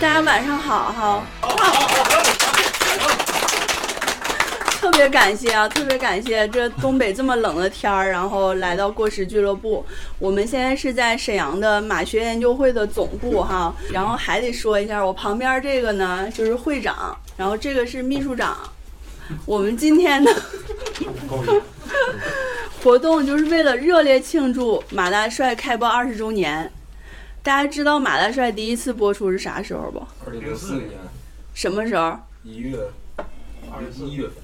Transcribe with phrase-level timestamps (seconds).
[0.00, 1.22] 大家晚上好哈。
[4.80, 9.84] 特别感谢啊，特别感谢这东北这么冷的天儿，然后来到过时俱乐部。
[10.18, 18.56] 我们现在是在沈阳的马学研究会的总部哈，然后还得说一下，我旁边这个呢就是会长，然后这个是秘书长。
[19.44, 20.34] 我们今天的
[22.82, 26.72] 活动就是为了热烈庆祝马大帅开播二十周年。
[27.42, 29.98] 大家知道马大帅第一次播出是啥时候不？
[30.26, 30.90] 二零零四年
[31.54, 32.18] 什么时候？
[32.42, 32.78] 一月
[33.70, 34.34] 二十一月份。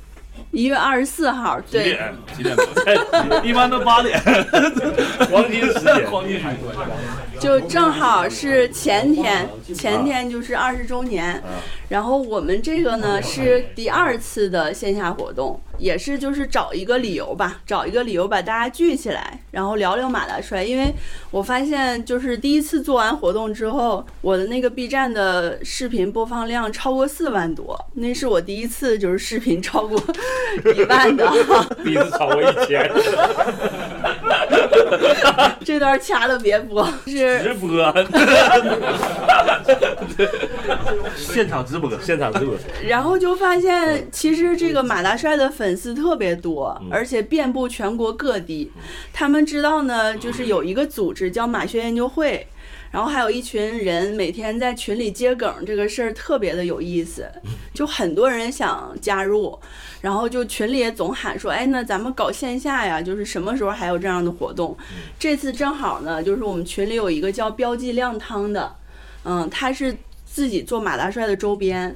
[0.50, 2.14] 一月二十四号，对，几点？
[2.36, 3.44] 几点播？
[3.44, 4.18] 一般都八点，
[5.30, 6.10] 黄金时间。
[6.10, 6.56] 黄金时间。
[7.40, 11.42] 就正好是前天，前天就是二十周年。
[11.88, 20.64] 然后我们这个呢是第二次的线下活动，也是就是找一个理由吧，找一个理由把大家聚起来，然后聊聊马大帅。
[20.64, 20.92] 因为
[21.30, 29.96] 我发现就是第一次做完活动之后，我的那个 B 站的视频播放量超过四万多，那是我第一次就是视频超过
[30.74, 31.24] 一万的，
[31.84, 32.90] 第一次超过一千。
[35.64, 37.94] 这段掐了别播，是直播，
[41.16, 42.54] 现场直播，现场直播。
[42.86, 48.70] 然后就发现，其实这个马大帅的粉丝特别多，而且遍布全国各地。
[49.12, 52.46] 他们知道呢，就是有一个组织叫马学研究会。
[52.96, 57.28] 然后还有一群人每天在群里接梗，这个事儿特别的有意思，
[57.74, 59.58] 就很多人想加入，
[60.00, 64.74] 然后就群里也总喊说，哎，那咱们搞线下呀，就是什么时候还有这样的活动？
[65.18, 68.74] 这次正好呢，就是我们群里有一个叫标记靓汤的，
[69.24, 69.94] 嗯，他是
[70.24, 71.94] 自己做马大帅的周边，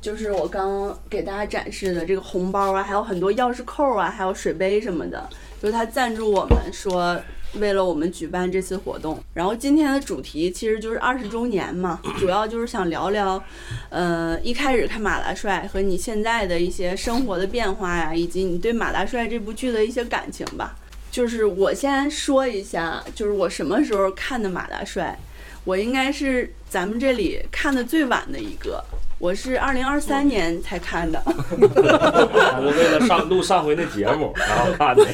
[0.00, 5.28] 就是我刚给大家展示的这个红包啊，还有很多钥匙扣啊，还有水杯什么的，
[5.60, 7.20] 就是他赞助我们说。
[7.56, 13.42] 为了我们举办这次活动，然后今天的主题其实就是二十周年嘛， 主要就是想聊聊，
[13.90, 20.76] 呃，一开始看马大帅和你现在的一些生活的变化呀，以及你对马大帅这部剧的一些感情吧。
[21.10, 25.18] 就是我先说一下，就是我什么时候看的马大帅，
[25.64, 28.84] 我应该是咱们这里看的最晚的一个。
[29.18, 35.04] 我是二零二三年才看的， 他是为了上 录上回那节目然后看的。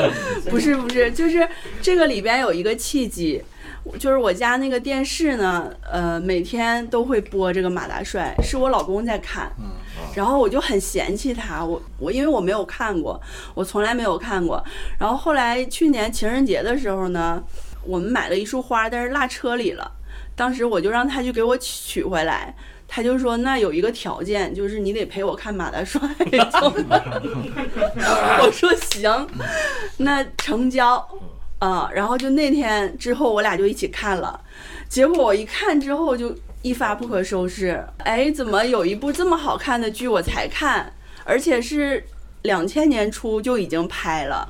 [0.50, 1.46] 不是不是，就是
[1.82, 3.42] 这个里边有一个契机，
[3.98, 9.52] 就是我家那个电视呢，呃，每天都会播这个马大帅，是我老公在看，
[10.14, 13.20] 然后我就很嫌弃他，我我因为我没有看过，
[13.54, 14.64] 我从来没有看过，
[14.98, 17.42] 然后后来去年情人节的时候呢，
[17.84, 19.92] 我们买了一束花，但是落车里了，
[20.34, 22.54] 当时我就让他去给我取回来。
[22.92, 26.00] 他就说：“那有一个条件，就是你得陪我看马大帅。
[28.42, 29.28] ”我说：“行，
[29.98, 31.08] 那成交。”
[31.60, 34.40] 啊，然后就那天之后，我俩就一起看了。
[34.88, 37.80] 结果我一看之后，就一发不可收拾。
[37.98, 40.90] 哎，怎么有一部这么好看的剧我才看，
[41.22, 42.02] 而且是
[42.42, 44.48] 两千年初就已经拍了。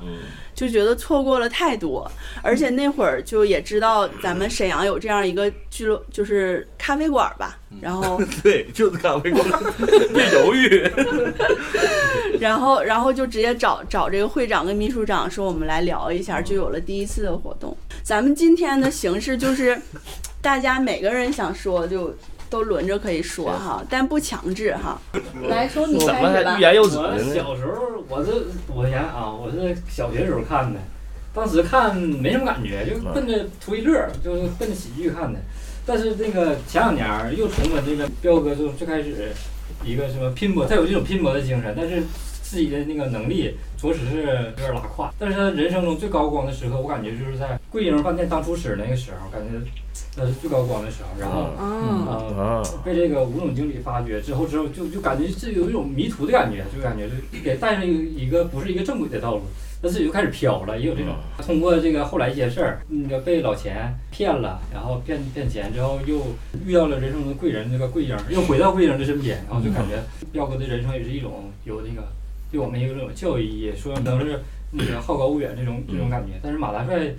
[0.61, 2.07] 就觉得错过了太多，
[2.43, 7.57] 而且那会儿就也知道咱们沈阳有这样一个俱乐，就是咖啡馆吧。
[7.81, 9.43] 然后 对，就是咖啡馆，
[10.13, 10.87] 别犹豫。
[12.39, 17.75] 然后，然后就直接找找这个会长跟秘书长说，我们来聊一下，就有了第一次的活动。
[18.03, 19.81] 咱们今天的形式就是，
[20.43, 22.13] 大家每个人想说就。
[22.51, 24.99] 都轮着可以说哈，但不强制哈。
[25.47, 26.57] 来说你开始吧。
[26.59, 28.31] 我小时候我是
[28.67, 30.79] 多年啊，我是小学时候看的，
[31.33, 35.39] 当时看没什么感觉，就奔着图一乐，就是奔着喜剧看的。
[35.85, 39.31] 但是那个前两年又重温这个彪哥，就最开始
[39.85, 42.03] 一个什么拼搏，他有这种拼搏的精神，但是
[42.43, 43.55] 自己的那个能力
[43.89, 45.13] 着实是有点拉胯。
[45.17, 49.59] 但是他人生中最高光的时刻，我感觉就是在桂英饭店当厨师那个时候，感觉。
[50.17, 59.41] 那是最高光的时候，然后，呃，被这个吴总经理发掘之后，之后就就感觉是有一种迷途的感觉，就感觉就给带上一个不是一个正轨的道路，
[59.81, 61.13] 他自己就开始飘了，也有这种。
[61.45, 66.21] 通过这个后来一些事儿，那个被老钱骗了，然后骗骗钱之后，又
[66.65, 69.95] 遇到了人生的贵人，那个桂英，又回到桂英的身边，然后就感觉
[70.31, 72.05] 彪哥的人生也是一种有那个
[72.51, 74.39] 对我们有这种教育意义，说能是
[74.71, 76.33] 那个好高骛远这种这种感觉。
[76.43, 77.11] 但是马大帅，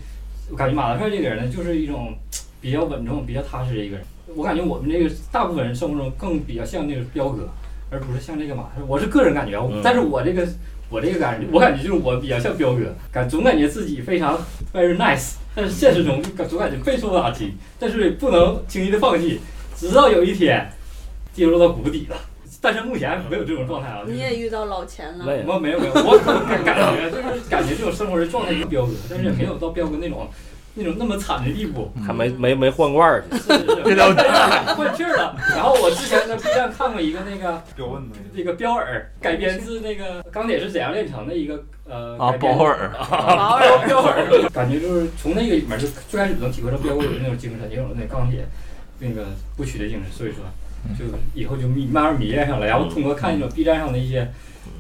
[0.50, 2.14] 我感觉马大帅这个人呢，就是一种。
[2.62, 4.06] 比较稳重、比较踏实的一个人，
[4.36, 7.48] 我感觉我们这个大部分人生活中更比较像那个彪哥，
[7.90, 8.70] 而不是像这个马。
[8.86, 10.46] 我是个人感觉，但是我这个
[10.88, 14.38] 我这个感觉，我感觉就是我比较像彪哥，感总感觉自己非常
[14.72, 19.40] very nice，但是现实中就总感觉备受打击，但是不能轻易的放弃，
[19.74, 20.70] 直到有一天
[21.34, 22.16] 跌落到谷底了。
[22.62, 24.00] 但是目前没有这种状态啊。
[24.06, 25.26] 你也遇到老钱了？
[25.46, 30.26] 我没有没有，我感感觉就是感觉这种生活的状态像彪哥，但是也没有到彪哥那种。
[30.74, 33.36] 那种那么惨的地步，还没没没换罐儿去，
[34.74, 35.36] 换气儿了。
[35.50, 48.46] 然后我之前在 B 站看过一个那个标问的这个标尔改编自那个《钢铁是怎样炼成的》一个呃啊，改编保尔，保标尔，标尔，感觉就是从那个里面就最开始能体会到彪哥的那种精神，也有那钢铁
[48.98, 49.26] 那个
[49.58, 50.38] 不屈的精神，所以说
[50.98, 52.66] 就以后就迷慢慢迷恋上了。
[52.66, 54.32] 然后通过看那种 B 站上的一些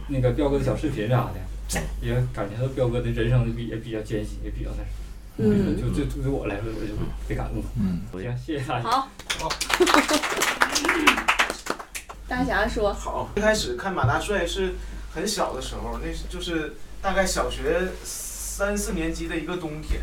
[0.08, 1.34] 那个彪哥的小视频啥的，
[2.00, 4.86] 也感觉到彪哥的人生比也比较艰辛，也比较那什么。
[5.38, 6.92] 嗯，就就对我来说，我就
[7.26, 7.64] 被感动。
[7.80, 8.90] 嗯，行，谢谢大家。
[8.90, 9.08] 好，
[12.28, 14.74] 大侠说，好，一开始看马大帅是
[15.14, 20.02] 很小的时候，那是就是大概小学三四年级的一个冬天。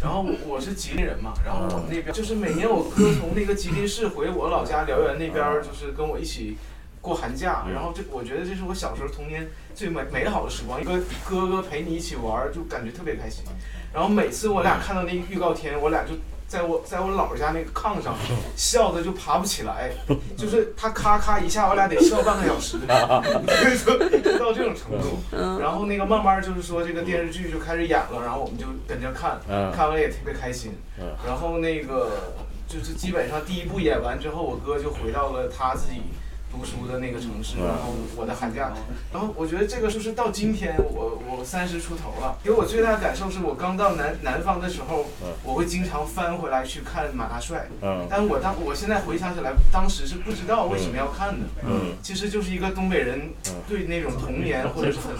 [0.00, 6.56] 然后我我是吉林人嘛，然后我们那边就是每年我哥从那个吉林市回我老家辽源那边儿，就是跟我一起
[7.00, 7.64] 过寒假。
[7.72, 13.44] 然后这我觉得这是我小时候童年最美美好的时光，一个哥哥陪你一起玩儿，就感觉特别开心。
[13.92, 16.14] 然后每次我俩看到那个预告片，我俩就
[16.48, 18.16] 在我在我姥姥家那个炕上
[18.56, 19.90] 笑的就爬不起来，
[20.36, 25.18] 就是他咔咔一下，我俩得笑半个小时， 到这种程度。
[25.32, 31.14] 嗯然后那个慢慢就是说这个电视剧就开始演了，然后我们就跟着看，嗯看完也特别开心嗯。
[31.26, 32.32] 然后那个
[32.66, 36.00] 就是基本上第一部演完之后，我哥就回到了他自己
[36.50, 38.72] 读书的那个城市，嗯然后我的寒假。
[39.12, 47.68] 然后我觉得这个就是到今天我我三十出头了，给我最大的感受是我刚到南南方的时候嗯，我会经常翻回来去看马大帅。
[47.82, 51.46] 嗯但我当我现在回想起来，当时是不知道为什么要看的。
[51.64, 53.30] 嗯，其实就是一个东北人
[53.68, 55.16] 对那种童年或者是很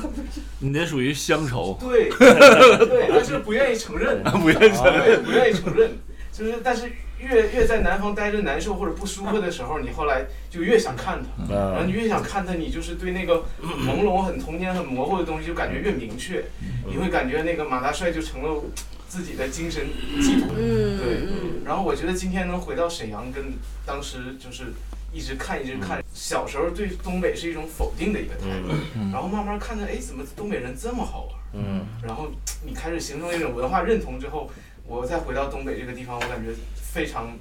[0.58, 5.24] 你那属于乡愁，对对，但是不愿意承认， 不愿意承认。
[5.24, 5.90] 不愿意承认，
[6.32, 16.44] 就是但是越越在南方待着难受或者不舒服的时候，你后来就越想看他，然后你嗯越想看他，你就是对那个朦胧、很童年、很模糊的东西就感觉越明确，
[16.86, 18.62] 你会感觉那个马大帅就成了
[19.08, 19.86] 自己的精神
[20.22, 20.48] 寄托。
[20.56, 21.06] 嗯对。
[21.26, 21.62] 嗯。
[21.64, 23.52] 然后我觉得今天能回到沈阳，跟
[23.84, 24.72] 当时就是
[25.12, 29.10] 一直看一直看，小时候对东北是一种否定的一个态度，嗯。
[29.12, 31.34] 然后慢慢看着，哎，怎么东北人这么好玩？
[31.54, 31.84] 嗯。
[32.02, 32.30] 然后
[32.64, 34.50] 你开始形成一种文化认同之后，
[34.88, 37.36] 我再回到东北这个地方，我感觉非常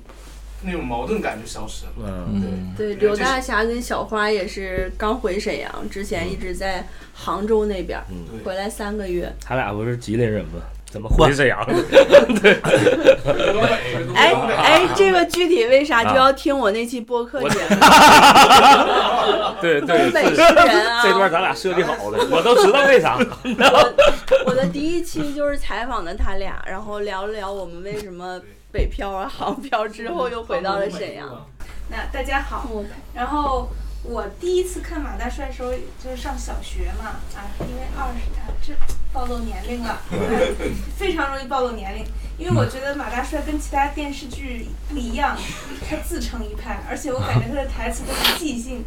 [0.62, 1.92] 那种矛盾感就消失了。
[2.00, 9.34] 嗯嗯，对，刘大侠跟小花也是刚回沈阳，之前一直在杭州那边，嗯，回来三个月。
[9.40, 10.62] 他俩不是吉林人吗？
[10.90, 11.60] 怎么回沈阳？
[14.16, 17.76] 哎哎，这个具体为啥就要听我那期播客节目？
[19.62, 21.04] 对对，东北人啊！
[21.04, 23.18] 这段咱俩设计好的，我都知道为啥。
[23.18, 23.94] 我
[24.48, 28.40] 我的第一期就是采访的他俩，然后聊了聊我们为什么
[28.72, 31.46] 北漂啊、 杭漂之后又回到了沈阳。
[31.90, 32.70] 那大家好，
[33.14, 33.70] 然后
[34.04, 35.72] 我第一次看马大帅的时候
[36.02, 38.74] 就是上小学嘛，啊，因为二十啊，这
[39.12, 40.02] 暴露年龄了，
[40.98, 42.06] 非常容易暴露年龄。
[42.38, 45.36] 因为我觉得马大帅跟其他电视剧不一样，
[45.90, 48.84] 他自成一派，而且我感觉他的台词都是即兴，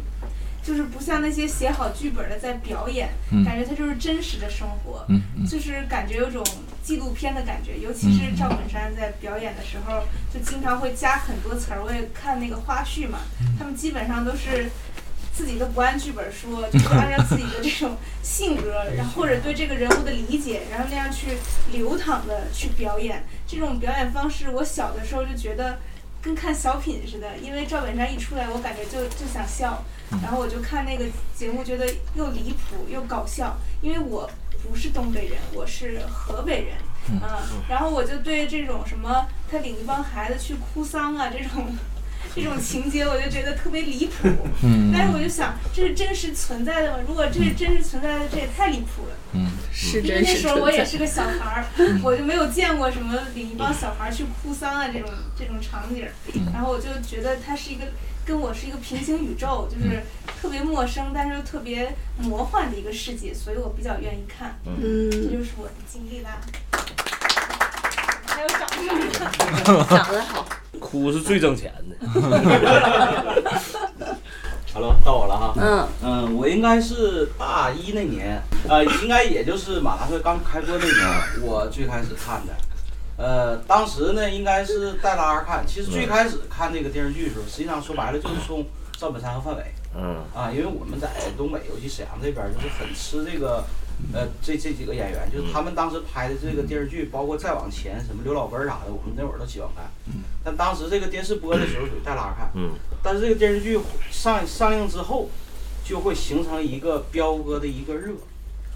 [0.63, 5.05] 就是不像那些写好剧本的在表演，嗯感觉他就是真实的生活。
[5.45, 6.41] 就是感觉有种
[6.81, 10.03] 纪录片的感觉，尤其是赵本山在表演的时候，
[10.33, 11.83] 就经常会加很多词儿。
[11.83, 13.19] 我也看那个花絮嘛，
[13.59, 14.69] 他们基本上都是
[15.41, 21.37] 自己都不按剧本说， 就是按照自己的这种性格， 然后或者对这个人物的理解，然后那样去
[21.71, 23.23] 流淌的去表演。
[23.47, 25.79] 这种表演方式，我小的时候就觉得。
[26.23, 29.83] 跟看小品似的，因为赵本山一出来，我感觉就就想笑，
[30.21, 31.03] 然后我就看那个
[31.35, 34.29] 节目，觉得又离谱又搞笑，因为我
[34.61, 36.77] 不是东北人，我是河北人，
[37.09, 37.19] 嗯，
[37.67, 41.75] 然后我就对这种什么他领一帮孩子去哭丧啊这种
[42.35, 44.29] 这种情节，我就觉得特别离谱。
[44.63, 44.91] 嗯。
[44.93, 46.99] 但是我就想，这是真实存在的吗？
[47.07, 49.15] 如果这是真实存在的，这也太离谱了。
[49.33, 49.47] 嗯。
[49.73, 50.85] 是因为那时候我也。
[50.91, 51.65] 是个小孩儿，
[52.03, 56.03] 我就没有见过什么领一帮小孩儿去哭丧啊这种这种场景。
[56.03, 56.11] 儿，
[56.51, 57.85] 然后我就觉得它是一个
[58.25, 60.03] 跟我是一个平行宇宙，就是
[60.41, 64.59] 特别陌生，但是又特别魔幻的一个世界，所以我比较愿意看。
[64.65, 65.09] 嗯。
[65.09, 66.41] 这嗯，就是我的经历啦。
[68.25, 69.87] 还有掌声。
[69.87, 70.45] 讲得好。
[70.91, 71.95] 哭是最挣钱的。
[74.73, 75.53] Hello，到我了哈。
[75.57, 82.53] 嗯嗯，我应该是大一那年，呃，应该也就是马大帅刚开播那年，我最开始看的。
[83.17, 85.65] 呃，当时呢，应该是带拉着看。
[85.65, 88.65] 其实最开始看这个电视剧的时候，实际上说白了就是冲
[88.97, 89.63] 赵本山和范伟
[89.95, 91.07] 嗯啊，因为我们在
[91.37, 93.63] 东北，尤其沈阳这边，就是很吃这个，
[94.13, 99.85] 呃，这这几个演员，就是他们当时拍的这个电视剧，包括再往前什么刘老根儿啥的，我们那会儿都喜欢看。
[100.43, 102.49] 但当时这个电视播的时候属于带拉看。
[102.55, 102.71] 嗯
[103.03, 103.79] 但是这个电视剧
[104.11, 105.27] 上上映之后，
[105.83, 108.13] 就会形成一个彪哥的一个热，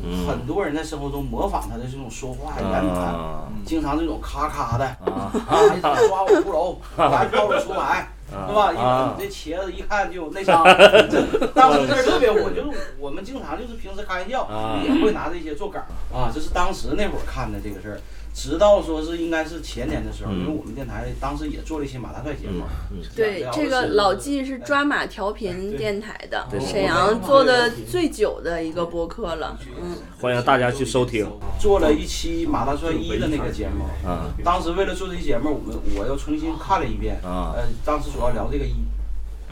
[0.03, 5.91] 嗯很多人在生活中模仿他的这种说话言谈，啊经常这种咔咔的啊啊，你抓
[6.24, 8.72] 我骷髅，还跳了出来，啊是吧？
[8.72, 18.00] 因为啊你这茄子一看就有内伤，这当时这特别火，就是我们经常就是平时开玩笑啊也会拿这些做梗儿啊，这是当时那会儿看的这个事儿。
[18.36, 29.58] 直到说是应该是前年的时候，嗯因为我们电台当时也做了一些马大帅节目，嗯对这个老纪是抓马调频电台的，沈阳做的最久的一个播客了。
[29.82, 31.25] 嗯，欢迎大家去收听
[31.60, 33.86] 做了一期马大帅一的那个节目。
[34.06, 37.15] 啊当时为了做这期节目，我们我又重新看了一遍。
[37.24, 38.75] 啊呃，当时主要聊这个一，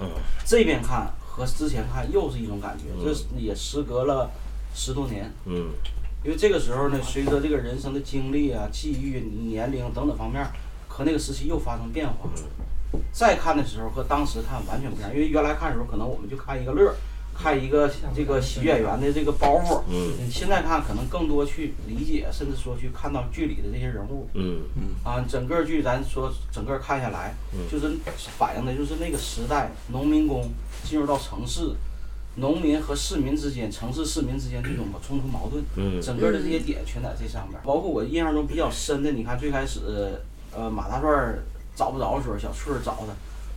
[0.02, 0.10] 嗯
[0.46, 4.30] 这边看和之前看又是一种感觉，这是也时隔了
[4.76, 5.32] 十多年。
[5.46, 5.70] 嗯
[6.24, 10.46] 因为这个时候呢，随着这个人生的经历啊、际遇、年龄等等方面，
[10.88, 12.30] 和那个时期又发生变化。
[13.12, 16.96] 再看的时候和当时看完全不一样，因为原来看的时候可能我们就看一个乐，
[17.36, 19.82] 看一个这个喜剧演员的这个包袱。
[19.90, 24.62] 嗯现在看可能更多去理解，甚至说去看到剧里的这些人物嗯
[25.04, 27.36] 啊，整个剧咱说整个看下来，
[27.70, 27.98] 就是
[28.38, 30.50] 反映的就是那个时代农民工
[30.84, 31.74] 进入到城市，
[32.36, 37.60] 农民和市民之间、城市市民之间这种冲突矛盾，嗯整个的这些点全在这上面。
[37.64, 39.80] 包括我印象中比较深的，你看最开始
[40.56, 41.10] 呃马大帅
[41.76, 43.14] 找不着的时候，小翠儿找他，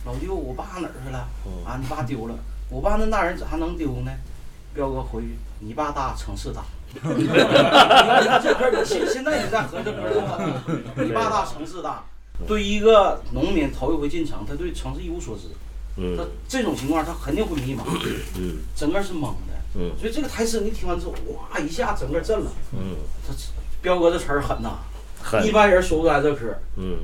[0.09, 1.27] 老舅我爸哪儿去了？
[1.65, 2.35] 啊，你爸丢了，
[2.69, 4.11] 我爸那大人咋还能丢呢？
[4.73, 5.29] 彪哥回去，
[5.59, 6.63] 你爸大，城市大。
[6.93, 10.39] 你看，你看这现现在你在合这歌多好，
[11.03, 12.03] 你爸大，城市大。
[12.47, 15.47] 对一个农民头一回进城，他对城市一无所知，
[16.15, 17.81] 他嗯这种情况他肯定会迷茫，
[18.37, 19.57] 嗯整个是懵的。
[19.79, 22.51] 嗯所以这个台词你听完之后，哇，一下整个震了。
[22.73, 22.95] 嗯
[23.27, 23.33] 他
[23.81, 24.79] 彪哥这词儿狠呐，
[25.21, 26.99] 狠一般人说不出来这嗑嗯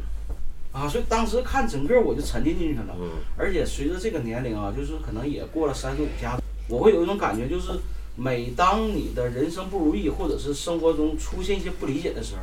[0.72, 0.88] 啊。
[0.88, 2.96] 所以当时看整个我就沉浸进去了。
[3.00, 7.72] 嗯而且随着这个年龄啊，就是可能也过了三十五加，我会有一种感觉，就是
[8.16, 12.42] 每当你的人生不如意，或者是生活中出现一些不理解的时候，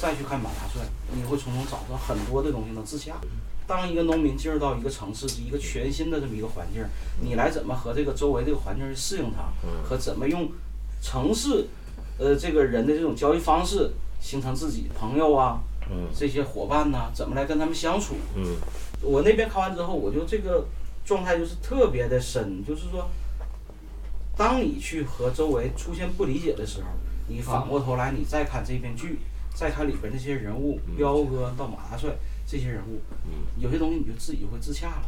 [0.00, 0.82] 再去看马大帅，
[1.14, 3.14] 你会从中找到很多的东西能自洽。
[3.68, 6.82] 当一个农民进入到一个城市，是一个全新的这么一个环境，
[7.20, 9.52] 你来怎么和这个周围这个环境去适应它，
[9.86, 10.50] 和怎么用
[11.02, 11.66] 城市，
[12.18, 15.60] 呃，这个人的这种交易方式，形成自己朋友啊，
[15.90, 16.08] 嗯。
[16.16, 18.56] 这些伙伴呐、怎么来跟他们相处，嗯。
[19.02, 20.64] 我那边看完之后，我就这个
[21.04, 23.10] 状态就是特别的深，就是说，
[24.34, 26.88] 当你去和周围出现不理解的时候，
[27.28, 29.18] 你反过头来，你再看这篇剧，
[29.54, 32.10] 再看里边那些人物，彪哥到马大帅
[32.50, 32.98] 这些人物，
[33.58, 35.02] 有些东西你就自己就会自洽了。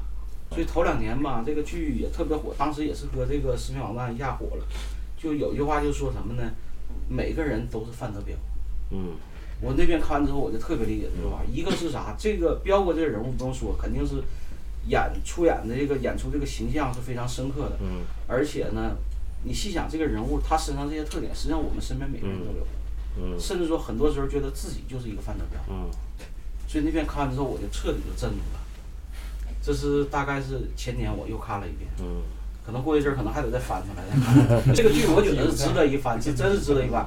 [0.50, 4.64] 所以头两年吧，这个剧也特别火，当时也是和这个视频网站一下火了。
[5.16, 6.50] 就有句话就说什么呢？
[7.08, 8.36] 每个人都是范德彪。
[8.90, 9.16] 嗯
[9.62, 11.42] 我那边看完之后，我就特别理解这句话。
[11.50, 12.14] 一个是啥？
[12.18, 14.22] 这个彪哥这个人物不用说，肯定是
[14.86, 17.76] 演出演的这个演出这个形象是非常深刻的。
[17.82, 18.96] 嗯而且呢，
[19.44, 22.66] 你细想这个人物他身上这些特点，实际上我们身边每个人都有，
[23.18, 25.60] 嗯甚至说很多时候觉得自己就是一个范德彪。
[25.68, 25.90] 嗯
[26.70, 28.60] 所以那遍看完之后，我就彻底就震住了。
[29.60, 32.22] 这是大概是前年我又看了一遍，嗯
[32.64, 34.62] 可能过一阵儿可能还得再翻出来再看。
[34.72, 37.04] 这个剧我觉得是值得一翻，是真是值得一翻。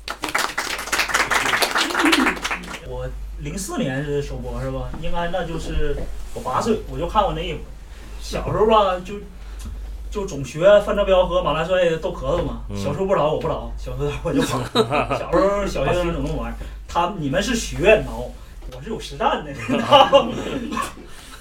[2.90, 3.08] 我
[3.40, 4.90] 零四年是首播是吧？
[5.02, 5.96] 应该那就是
[6.34, 7.60] 我八岁，我就看过那一回。
[8.20, 9.16] 小时候吧，就
[10.12, 12.64] 就总学范德彪和马大帅斗咳嗽嘛。
[12.70, 14.60] 嗯小时候不挠我不挠，小时候我就跑。
[15.18, 16.56] 小时候小学生总那么玩儿，
[16.86, 18.30] 他你们是学挠，
[18.76, 20.34] 我是有实战的， 你知道吗？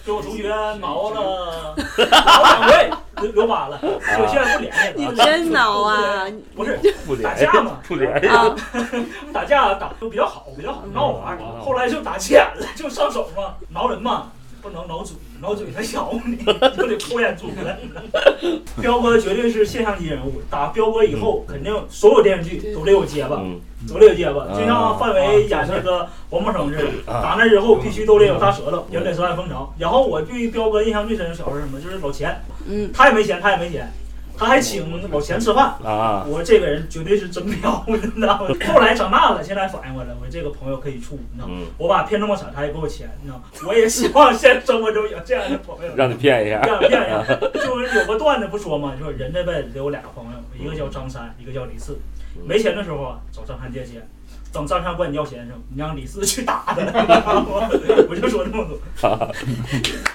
[0.04, 0.48] 就我同学
[0.80, 1.76] 挠了
[2.10, 2.90] 挠两回，
[3.22, 4.94] 留留疤了，就现在不联系了。
[4.96, 6.26] 你真挠啊！
[6.56, 8.52] 不是不打架嘛，不联啊，
[9.32, 11.38] 打架打就比较好，比较好闹玩儿。
[11.60, 18.56] 后来就打急眼了，就上手嘛，挠人嘛，不能挠嘴，挠嘴他咬你，就得扣眼珠子。
[18.80, 24.46] 彪哥绝对是现象级人物，打彪哥以后，肯定所有电视剧都得有结巴，嗯都得有结巴。
[24.56, 29.74] 就像范伟演那个王木生似的，打那之后必须都得有大舌头，也得舌爱风潮。
[29.76, 31.80] 然后我对彪哥印象最深的小时候是什么？
[31.80, 33.92] 就是老钱，嗯，他也没钱，他也没钱，
[34.36, 35.74] 他还请老钱吃饭。
[35.84, 38.48] 啊我这个人绝对是真彪，你知道吗？
[38.72, 41.54] 后来长大了，现在反应过来，我这个朋友可以处，你知道吗？
[41.58, 43.44] 嗯，我把他骗这么惨，他还给我钱，你知道吗？
[43.66, 46.60] 我也希望现实生活中有这样的朋友，让你骗一下。
[46.62, 47.22] 让骗一下。
[47.54, 51.98] 就是有个段子不说嘛，就是人这辈子得有俩朋友，一个叫张三，一个叫李四。
[52.44, 54.06] 没钱的时候啊，找张三借钱。
[54.52, 57.68] 等张三管你要钱的时候，你让李四去打他， 你知道吗
[58.08, 58.78] 我就说这么多。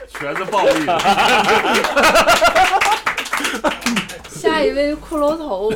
[0.07, 0.86] 全是暴力。
[4.38, 5.72] 下一位骷髅头。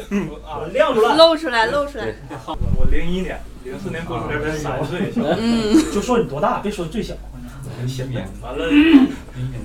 [0.46, 2.14] 啊亮出来，露出来，露出来。
[2.78, 7.14] 我零一年，零四年过生日才三岁，嗯，就说你多大，别说最小。
[7.80, 8.22] 很鲜明。
[8.42, 8.66] 完了，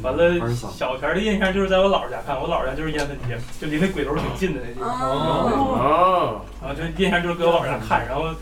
[0.03, 4.89] 完了，小前儿的印象就是在我姥姥家看，我姥姥家就是烟分街，就离那鬼楼挺近的那地方。
[4.89, 8.33] 哦，啊，就印象就是搁我姥姥家看，然后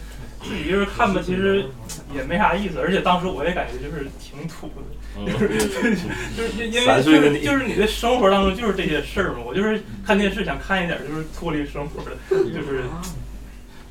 [0.43, 1.65] 自己就是看吧，其实
[2.15, 4.83] 也没啥意思，而且当时我也感觉就是挺土的，
[5.27, 5.97] 就是
[6.37, 12.17] 就是因为就是你就是你的生活当中就是这些事儿嘛，我就是看电视想看一点就是脱离生活的，
[12.51, 12.83] 就是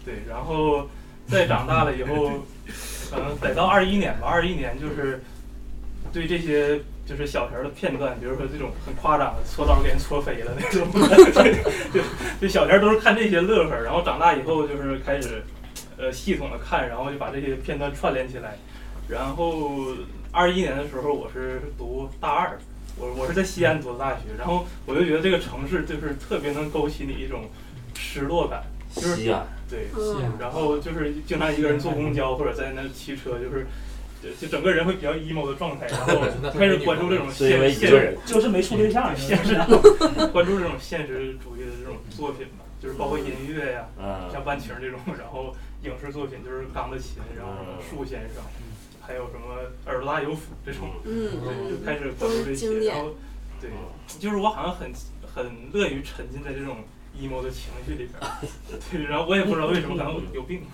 [0.05, 0.89] 对，然后
[1.27, 2.43] 再长大了以后，
[3.09, 5.23] 可能得到二一年吧，二一年就是
[6.11, 6.79] 对这些。
[7.05, 10.87] 就是小时候的片段，比如说这种很夸张的搓刀给人搓飞了那种，
[11.93, 11.99] 就
[12.39, 15.43] 就小时候都是看这些乐呵儿，然后长大以后就是开始
[15.97, 18.57] 呃系统的看，然后就把这些片段串联起来。
[19.09, 19.87] 然后
[20.33, 22.57] 二一年的时候，我是读大二，
[22.97, 27.43] 我我是在西安读的大学，然后我就觉得这个城市就是特别能勾起你一种
[27.93, 28.63] 失落感，
[28.95, 33.67] 就是西安，对，嗯然后就是经常一个人坐公交或者在那骑车，就是
[34.23, 36.15] 就就整个人会比较 emo 的状态，然后
[36.57, 39.53] 开始关注这种现现一个人，就是没处对象， 现实
[40.33, 48.41] 关注这种现实主义的这种作品吧，就是包括音乐呀、嗯，像万晴这种，然后影视作品就是钢的琴，然后什么树先生，
[49.05, 49.55] 还有什么
[49.85, 53.11] 耳朵大有斧这种，嗯对，就开始关注这些，然后
[53.59, 53.69] 对，
[54.19, 54.91] 就是我好像很
[55.25, 56.77] 很乐于沉浸在这种
[57.19, 58.27] emo 的情绪里边儿，
[58.91, 60.61] 对，然后我也不知道为什么，可能有病。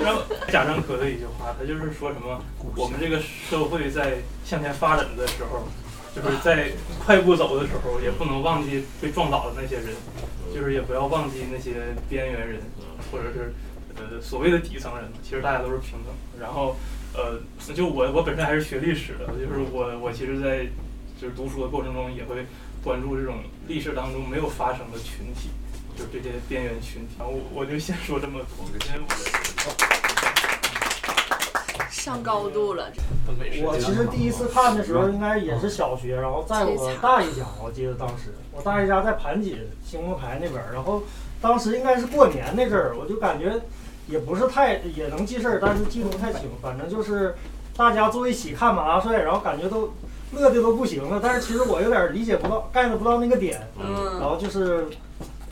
[0.00, 2.40] 然后贾樟柯的一句话，他就是说什么，
[2.76, 5.66] 我们这个社会在向前发展的时候，
[6.14, 6.70] 就是在
[7.04, 9.88] 快步走的时候，也不能忘记被撞倒的那些人，
[10.54, 12.60] 就是也不要忘记那些边缘人，
[13.10, 13.52] 或者是
[13.96, 16.12] 呃所谓的底层人，其实大家都是平等的。
[16.40, 16.76] 然后
[17.14, 17.38] 呃，
[17.74, 20.66] 就我我本身还是学历史的，就是我我其实，在
[21.20, 22.46] 就是读书的过程中也会
[22.82, 23.36] 关注这种
[23.68, 25.50] 历史当中没有发生的群体，
[25.96, 27.14] 就是这些边缘群体。
[27.18, 29.12] 然后我我就先说这么多，因为我
[31.90, 32.90] 上高度了，
[33.62, 41.04] 我其实第一次看的时候应该也是小学，然后在我大姨家，我记得当时我大姨家在盘锦兴隆台那边儿，然后
[41.40, 43.54] 当时应该是过年那阵儿，我就感觉
[44.08, 47.34] 也不是太也能记事儿，但是记不太清，反正就是
[47.76, 49.92] 大家坐一起看马大帅，然后感觉都
[50.32, 54.86] 乐的都不行了，但是其实我有点理解不到，get 不到那个点，然嗯后就是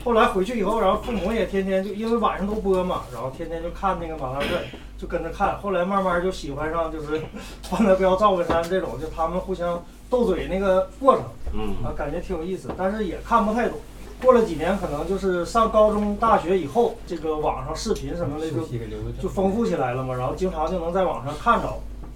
[0.03, 4.63] 后来回去以后，然后父母也天天就因为晚上都播嘛，然后天天就看那个马大帅，
[4.97, 5.57] 就跟着看。
[5.59, 7.21] 后来慢慢就喜欢上就是
[7.69, 13.77] 欢乐彪、赵本山这种，就他们互相斗嘴那个过程嗯啊，感觉挺有意思，但是也看不太懂。
[14.21, 18.61] 过了几年，可能就是上高中、大学以后，这个网上视频什么的就
[19.21, 21.67] 就丰富起来了嘛，然后经常就能在网上看着，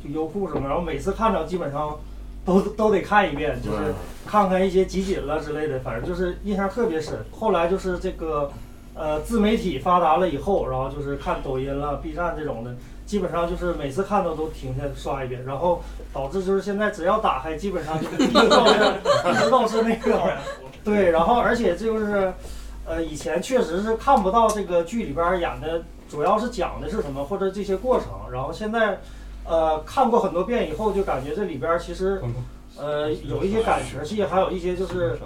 [0.04, 1.98] 就优酷什么，然后每次看着基本上
[2.46, 3.94] 都都得看一遍，就是
[4.26, 7.14] 看看一些集锦了之类的，反正就是印象特别深。
[7.32, 8.52] 后来就是这个
[8.94, 15.82] 呃自媒体发达了以后，然后就是看抖音了、B 站这种的，基本上就是每次看到都停下刷一遍，然后
[16.14, 18.84] 导致就是现在只要打开，基本上就一直都是
[19.32, 20.38] 一是那个
[20.86, 22.32] 对，然后而且就是，
[22.86, 28.08] 呃，以前确实是看不到这个剧里边儿演的，主要是讲的是什么或者这些过程。
[28.32, 29.00] 然后现在，
[29.46, 32.22] 呃，看过很多遍以后，就感觉这里边儿其实，
[32.78, 35.18] 呃，有一些感情戏，还有一些就是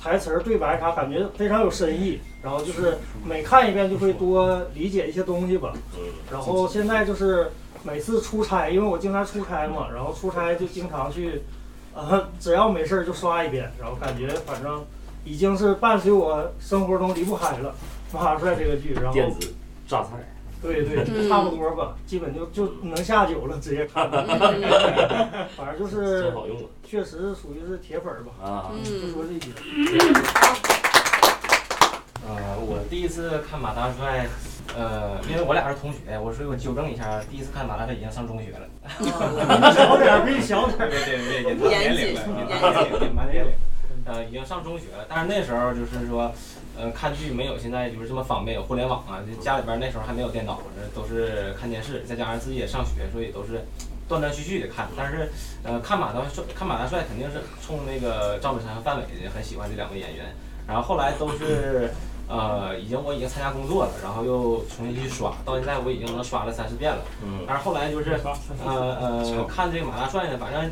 [0.00, 2.20] 台词儿、对白啥，感觉非常有深意。
[2.40, 5.72] 然后就是每看一遍就会多理解一些东西吧。
[6.30, 7.50] 然后现在就是
[7.82, 11.42] 每次出差，因为我经常出差嘛，然后出差就经常去，
[11.92, 14.80] 呃，只要没事儿就刷一遍，然后感觉反正。
[15.28, 17.74] 已经是伴随我生活中离不开了，
[18.16, 19.54] 《马大帅》这个剧，然后电子
[19.86, 20.08] 榨菜，
[20.62, 24.10] 对对，嗯差不多吧，基本就就能下酒了，直接看。
[25.54, 26.64] 反正就是真好用啊！
[26.82, 28.32] 确实属于是铁粉儿吧。
[28.42, 29.52] 啊，就嗯说这些。
[32.26, 34.26] 呃，我第一次看马大帅，
[34.74, 38.66] 呃，因为我俩是同学，我所以我纠正一下，第一次看马大帅已经上中学了。
[39.74, 40.88] 小点儿，可以小点儿。
[40.90, 43.52] 对对对，年龄了，年龄，隐瞒年龄。
[44.08, 46.32] 呃，已经上中学了，但是那时候就是说，
[46.76, 50.60] 呃，看剧没有现在就是这么方便，有互联网啊，就家里边那时候还没有电脑，
[50.94, 53.62] 都是看电视，再加上自己也上学，所以都是
[54.08, 54.88] 断断续续的看。
[54.96, 55.30] 但是，
[55.62, 60.24] 呃，看马大帅，看马大帅肯定是冲那个赵本山和范伟的很喜欢这两位演员，
[60.66, 61.90] 然后后来都是。
[62.30, 66.98] 呃，已经我已经参加工作了，然后又重新去刷，到现在我已经能刷了三四遍了。
[67.24, 68.20] 嗯，但是后来就是，
[68.66, 70.70] 呃呃，看这个马大帅呢，反正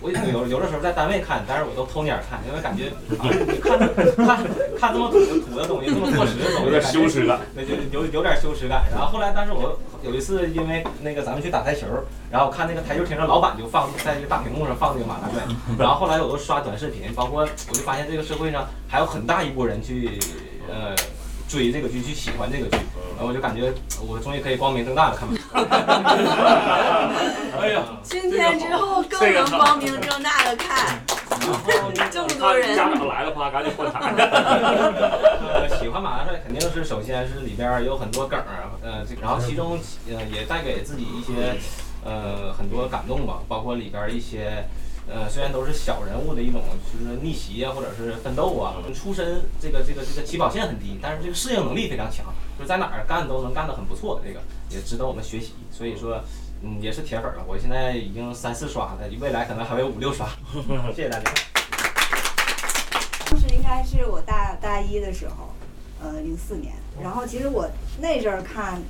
[0.00, 3.24] 我有有的时候在单位看，但是我都偷眼看，因为感觉啊，
[3.62, 3.78] 看
[4.26, 4.44] 看
[4.78, 8.84] 看这么土土的东西，这么过时的东西，有点羞耻感，对，就有有点羞耻感。
[8.90, 11.86] 然后后来，但是我有一次因为那个咱们去打台球，
[12.30, 15.42] 然后看那个台球厅的老板就放在这个大屏幕上放这个马大帅，
[15.78, 20.18] 然后后来我都刷短视频，包括我就发现这个社会上还有很大一波人去。
[20.68, 20.94] 呃，
[21.48, 22.78] 追这个剧，去喜欢这个剧，
[23.18, 23.72] 呃我就感觉
[24.06, 25.34] 我终于可以光明正大的看马。
[27.62, 30.98] 哎呀，今天之后更能光明正大的看，
[32.10, 32.74] 这么多人。
[32.74, 34.12] 家长来了，啪，赶紧换台。
[35.54, 41.54] 呃，喜欢马大帅肯定是首先是里边儿有很多梗儿啊，呃，这然后其中呃也带给自己一些
[42.04, 44.64] 呃很多感动吧，包括里边儿一些
[45.08, 52.26] 呃虽然都是小人物的一种就是逆袭啊，或者是奋斗啊，出身这个这个这个起跑线很低，但是这个适应能力非常强，
[52.62, 55.52] 就在哪儿干都能干得很不错，这个也值得我们学习。
[55.72, 56.22] 所以说，
[56.62, 60.28] 嗯，也是铁粉了，我现在已经三四刷了，未来可能还会五六刷。
[60.94, 61.24] 谢谢大家。
[63.28, 65.52] 当时应该是我大大一的时候，
[66.00, 66.72] 呃，零四年。
[67.02, 67.68] 然后其实我
[68.00, 68.80] 那阵儿看，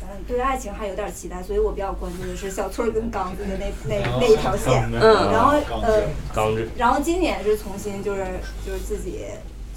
[0.00, 4.90] 嗯，对爱情还有点期待，所以我比较关注的是小翠儿跟刚子的那那那一条线。
[4.92, 5.52] 嗯然后
[5.82, 6.02] 呃，
[6.34, 6.68] 刚子。
[6.76, 8.24] 然后今年是重新就是
[8.66, 9.26] 就是自己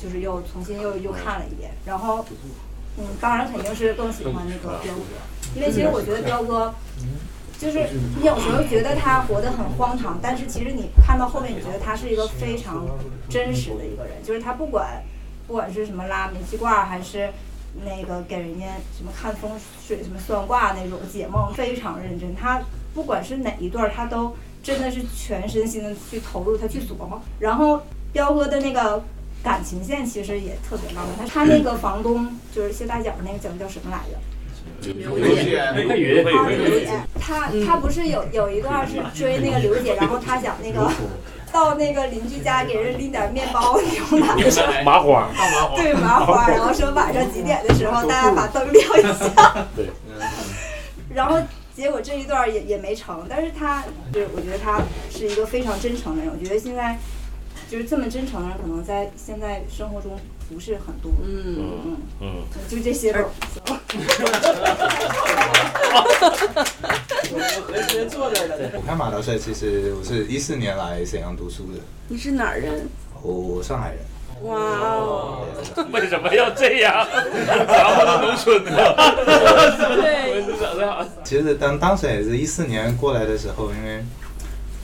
[0.02, 2.25] 就是又重新又又看了一遍，然后
[2.99, 5.01] 嗯，当然肯定是更喜欢那个彪哥，
[5.55, 6.73] 因为其实我觉得彪哥。
[7.59, 12.88] 就是你有时候觉得他活得很荒唐，但是其实你看到后面，你觉得他是一个非常
[13.27, 14.13] 真实的一个人。
[14.23, 15.03] 就是他不管
[15.45, 17.29] 不管是什么拉煤气罐，还是
[17.83, 18.65] 那个给人家
[18.97, 19.51] 什么看风
[19.85, 22.33] 水、什么算卦那种解梦，非常认真。
[22.33, 22.62] 他
[22.93, 24.33] 不管是哪一段，他都
[24.63, 27.21] 真的是全身心的去投入，他去琢磨。
[27.39, 27.81] 然后
[28.13, 29.03] 彪哥的那个
[29.43, 31.28] 感情线其实也特别浪漫。
[31.28, 34.17] 他他那个房东就是谢大脚那个叫叫什么来着？
[34.82, 40.89] 刘姐，啊，刘姐，他他不是有有一段是追那个刘姐，然后他想那个
[41.52, 44.28] 到那个邻居家给人拎点面包牛奶，
[44.84, 45.30] 麻花，
[45.75, 49.88] 对麻花，然后说晚上几点的时候大家把灯亮一下， 对，
[51.13, 51.38] 然后
[51.75, 56.97] 结果这一段也也没成，但是他就是我觉得他是一个非常真诚的人，我觉得现在
[57.69, 60.19] 就是这么真诚的人，可能在现在生活中
[60.51, 61.55] 不是很多，嗯
[61.86, 63.19] 嗯，嗯，就这些吧。
[67.32, 68.58] 我和直接坐这儿了。
[68.73, 72.89] 我看马大帅，其实我是一四年来沈阳读书的，你是哪儿人？
[73.21, 73.99] 我上海人。
[74.41, 75.45] 哇哦！
[75.91, 77.05] 为什么要这样？
[77.45, 77.67] 咱们
[78.08, 78.71] 都农村的。
[80.01, 80.17] 对。
[81.23, 84.03] 其实当当时也是一四年过来的时候，因为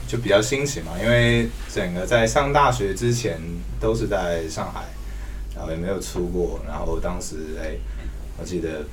[0.06, 3.38] 就比较新奇嘛，因为整个在上大学之前
[3.80, 4.84] 都是在上海，
[5.54, 7.76] 然后也没有出过，然后当时哎，
[8.38, 8.84] 我记得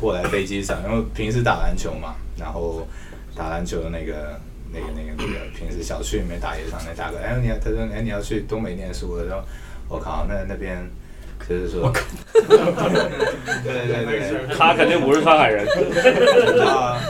[0.00, 2.86] 过来飞机上，因为平时打篮球嘛，然后
[3.34, 4.40] 打篮球的那个。
[4.72, 9.44] 那个、那个、那个，平时小区里面打野场那大哥，哎，你他说，哎，你要去东北念书了，然后
[9.88, 10.84] 我靠，那那边
[11.48, 11.90] 就是说，
[12.32, 12.42] 对
[13.86, 15.64] 对对，他肯定不是上海人，
[16.66, 17.00] 啊，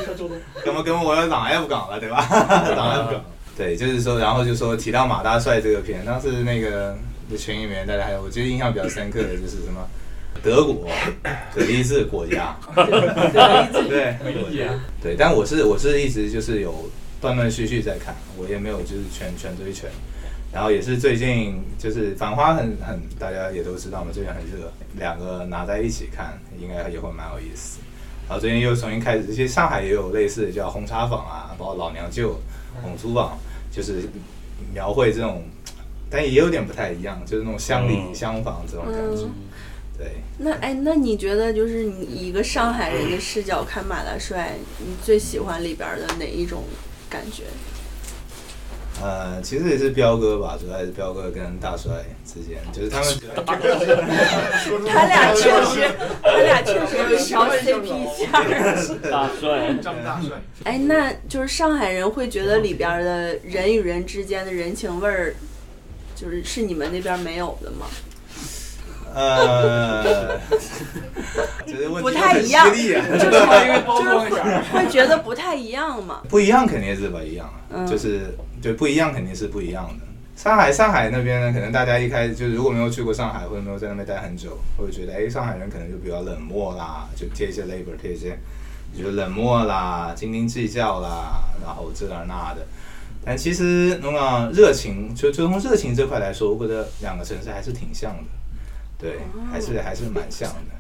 [0.63, 2.21] 怎么跟我要上 F 港了，对吧？
[2.29, 3.25] 上 F 港，
[3.57, 6.97] 对，就是说，然后就说提到马大帅这个片，当时那个
[7.31, 9.89] 的群里面大家还有，我觉得印象比较深刻的就是什么
[10.43, 10.89] 德国，
[11.55, 14.17] 德意志国家，对，
[15.03, 16.91] 对，但我是我是一直就是有。
[17.19, 19.89] 断断续续在看，我也没有就是全全追全，
[20.53, 27.79] 然后也是最近就是《繁花》很很大家也都知道嘛，最近很热，两个拿在一起看应该也会蛮有意思。
[28.29, 32.39] 然后最近又重新开始，其实上海也有类似的叫红茶坊啊，包括老娘舅、
[32.83, 33.39] 红厨房，
[33.71, 34.09] 就是
[34.73, 35.43] 描绘这种，
[36.11, 39.29] 但也有点不太一样，就是那种乡里乡坊这种感觉。
[39.99, 40.17] 对。
[40.39, 46.65] 那哎，那你觉得就是你以一个上海人的视角看马大帅，你最喜欢里边的哪一种？
[47.09, 47.45] 感觉，
[49.03, 51.93] 呃，其实也是彪哥吧，主要还是彪哥跟大帅
[52.25, 53.09] 之间，就是他们，
[54.89, 55.87] 他俩确实，
[56.25, 60.41] 他俩确实有一条 CP 线大帅，张大帅。
[60.65, 65.35] 哎，那就是上海人会觉得里边的人与人之间的人情味儿，
[66.15, 67.87] 就是是你们那边没有的吗？
[69.17, 70.39] 呃，
[72.03, 73.31] 不太一样，就是
[74.73, 76.21] 会觉得不太一样嘛。
[76.29, 80.05] 不一样肯定是不一样啊，就是对不一样肯定是不一样的。
[80.37, 88.39] 上海上海那边呢，可能大家一开始就是如果没有去过上海或者没有在那边待很久，会觉得哎，上海人可能就比较冷漠啦，就贴一些 label，贴一些，
[88.95, 92.67] 就冷漠啦，斤斤计较啦，然后这那的。
[93.25, 98.36] 但其实那么热情，就就从热情这块来说，我觉得两个城市还是挺像的。
[98.99, 99.19] 对，
[99.51, 100.75] 还是还是蛮像的。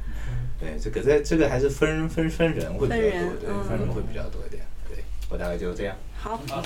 [0.58, 4.62] 对，这个在这个还是分分分人会比较多，对，分人会比较多一点。
[4.88, 5.94] 对，我大概就是这样。
[6.16, 6.62] 好，好。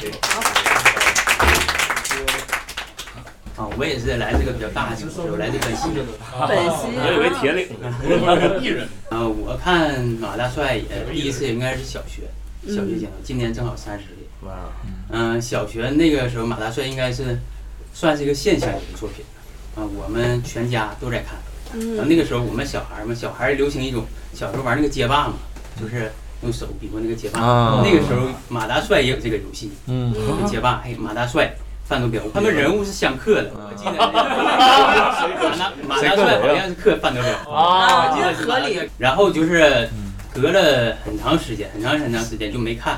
[3.57, 5.91] 啊，我也是来这个比较大型，我来自本溪。
[5.91, 6.87] 本溪。
[6.97, 7.67] 我以为铁岭。
[8.63, 8.89] 艺人。
[9.11, 12.23] 啊，我看马大帅也第一次应该是小学，
[12.69, 14.15] 小学阶段，今年正好三十岁。
[14.47, 14.71] 哇。
[15.11, 17.37] 嗯，小学那个时候马大帅应该是
[17.93, 19.25] 算是一个现象级的作品。
[19.81, 21.39] 啊，我们全家都在看，
[21.73, 25.35] 嗯然后那个时候我们小孩嘛，小孩流行一种小时候玩那个街霸嘛，
[25.81, 26.13] 就是
[26.43, 27.41] 用手比划那个街霸。
[27.41, 30.13] 啊那个时候马大帅也有这个游戏，嗯
[30.47, 31.55] 街霸还有马大帅。
[31.91, 38.89] 范德彪，他们人物是相克的，我记得 马大马大帅好像是克范德彪啊我记得合理。
[38.97, 39.89] 然后就是
[40.33, 42.97] 隔了很长时间，很长很长时间就没看，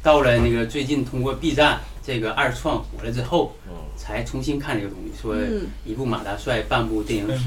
[0.00, 3.52] 到了那个最近通过 B 站这个二创火了之后，
[4.00, 5.66] 才重新看这个东西，说嗯。
[5.84, 7.44] 一部马大帅，半部电影史。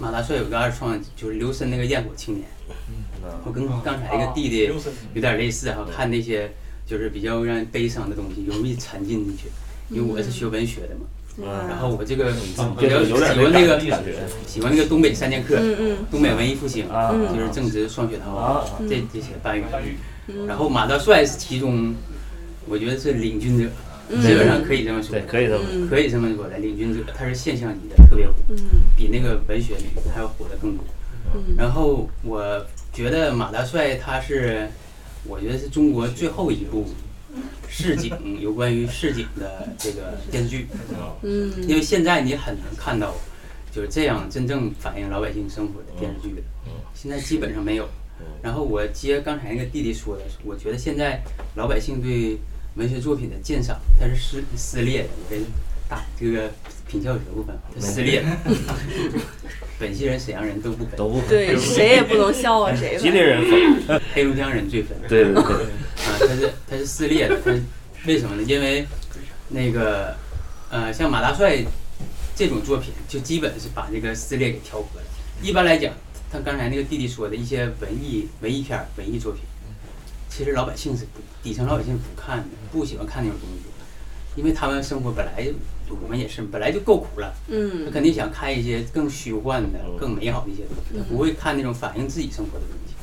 [0.00, 2.48] 马大帅有个二创，就是刘森那个焰火青年，
[3.44, 4.68] 我跟刚才那个弟弟
[5.14, 6.50] 有点类似哈，看那些
[6.84, 9.44] 就是比较让人悲伤的东西，容易沉浸进去。
[9.90, 11.06] 因为我是学文学的嘛，
[11.38, 11.68] 嗯。
[11.68, 12.74] 然后我这个嗯。
[12.76, 13.80] 比较喜欢那个
[14.46, 19.62] 喜欢那个东北三剑客嗯嗯，东北文艺复兴啊，就是正直、双雪涛啊这这些班语
[20.26, 20.46] 嗯。
[20.48, 21.94] 然后马大帅是其中，
[22.66, 23.70] 我觉得是领军者，嗯
[24.20, 25.88] 基本上可以这么说，对可以这么说。
[25.88, 28.56] 可以这么说的，领军者，他是现象级的，特别火，嗯
[28.96, 30.84] 比那个文学里还要火的更多。
[31.34, 31.54] 嗯。
[31.56, 34.68] 然后我觉得马大帅他是，
[35.24, 36.86] 我觉得是中国最后一部
[37.68, 40.66] 市井有关于市井的这个电视剧，
[41.22, 41.50] 嗯。
[41.66, 43.14] 因为现在你很难看到
[43.70, 46.34] 就是这样真正反映老百姓生活的电视剧。
[46.34, 46.42] 的，
[46.94, 47.88] 现在基本上没有。
[48.40, 51.20] 然后我接刚才那个弟弟说的，我觉得现在
[51.56, 52.38] 老百姓对
[52.76, 55.44] 文学作品的鉴赏它是撕撕裂的，我跟
[55.88, 56.50] 大这个
[56.88, 58.28] 品教学部分它撕裂的，
[59.78, 63.44] 本溪人、沈阳人都不分，都不分对谁也不能笑话谁吉林人
[63.86, 64.96] 分，黑龙江人最分。
[65.08, 67.62] 对对对啊，它是它是撕裂的，它是
[68.06, 68.42] 为什么呢？
[68.42, 68.86] 因为
[69.48, 70.16] 那个
[70.70, 71.62] 呃，像马大帅
[72.34, 75.06] 这种作品，就基本是把这个撕裂给调和了。
[75.42, 75.92] 一般来讲，
[76.30, 79.42] 他刚才那个弟弟说的一些文艺文艺片儿、文艺作品，
[80.34, 92.94] 其实老百姓是不底层老百姓不看的，不喜欢看那种东西，因为他们生活本来就我们也是本来就够苦了，嗯他肯定想看一些更虚幻的、更美好的一些东西，他不会看那种反映自己生活的东西。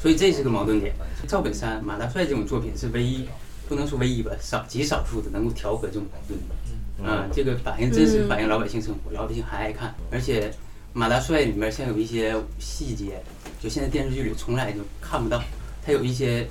[0.00, 0.94] 所以这是个矛盾点。
[1.26, 3.26] 赵本山、马大帅这种作品是唯一，
[3.68, 7.10] 不能说唯一吧，少极少数的能够调和这种矛盾的。
[7.10, 9.94] 啊，这个反映真实反映老百姓生活，老百姓还爱看。
[10.10, 10.50] 而且
[10.94, 13.22] 马大帅里面像有一些细节，
[13.60, 15.42] 就现在电视剧里从来就看不到，
[15.84, 16.46] 它有一些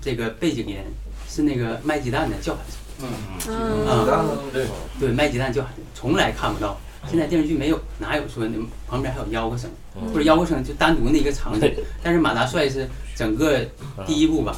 [0.00, 0.76] 这个背景音
[1.28, 2.78] 是那个卖鸡蛋的叫喊声。
[3.02, 4.66] 嗯啊，对
[5.00, 6.78] 对，卖鸡蛋叫喊声从来看不到。
[7.10, 8.56] 现在电视剧没有，哪有说那
[8.88, 9.70] 旁边还有吆喝声，
[10.12, 11.70] 或者吆喝声就单独那一个场景。
[12.02, 13.60] 但是马大帅是整个
[14.06, 14.56] 第一部吧，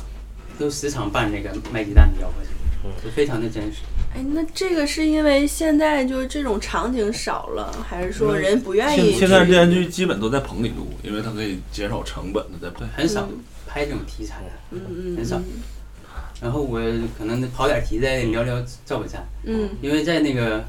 [0.58, 3.78] 都时常伴这个卖鸡蛋的吆喝声，就非常的真实。
[4.14, 9.10] 哎，那这个是因为现在就是这种场景少了，还是说人不愿意？
[9.10, 13.28] 现现在电视剧基本都在棚里录，因为它可以减少成本的，在对，很少
[13.76, 15.38] 拍这种题材的，嗯嗯很少。
[16.40, 16.80] 然后我
[17.18, 19.68] 可能跑点题再聊聊赵本山，嗯。
[19.82, 20.64] 因为在那个，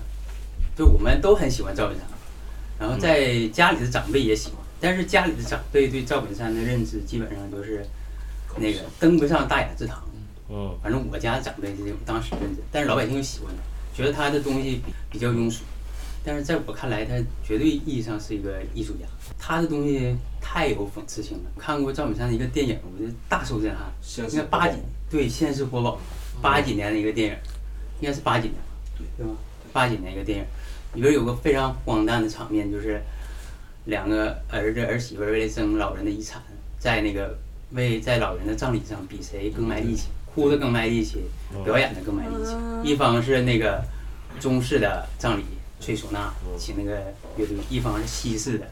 [0.76, 2.06] 就我们都很喜欢赵本山，
[2.78, 7.86] 然后在家里的长辈也喜欢，但是家里的长辈对赵本山的认知基本上都是
[8.58, 10.04] 那个登不上大雅之堂。
[10.50, 13.64] 嗯，反正我家长辈是当时认知，但是老百姓又喜欢他，
[13.96, 15.64] 觉得他的东西比比较庸俗。
[16.26, 19.06] 但是在我看来，他绝对意义上是一个艺术家，
[19.40, 20.14] 他的东西
[20.50, 21.52] 太有讽刺性了。
[21.60, 23.92] 看过赵本山的一个电影，我觉得大受震撼。
[24.32, 24.78] 应该八几
[25.10, 26.00] 对《现世活宝》，
[26.42, 27.38] 八几年的一个电影，
[28.00, 29.28] 应该是八几年吧，对。
[29.28, 29.34] 吧？
[29.74, 30.46] 八几年一个电影，
[30.94, 33.00] 里边有个非常荒诞的场面，就是
[33.86, 36.42] 两个儿子儿媳妇为了争老人的遗产，
[36.80, 37.38] 在那个
[37.72, 41.22] 为在老人的葬礼上比谁更卖力气，哭的更卖力气，
[41.66, 42.56] 表演的更卖力气。
[42.90, 43.84] 一方是那个
[44.40, 45.44] 中式的葬礼，
[45.80, 48.66] 吹唢呐，请那个乐队；一方是西式的，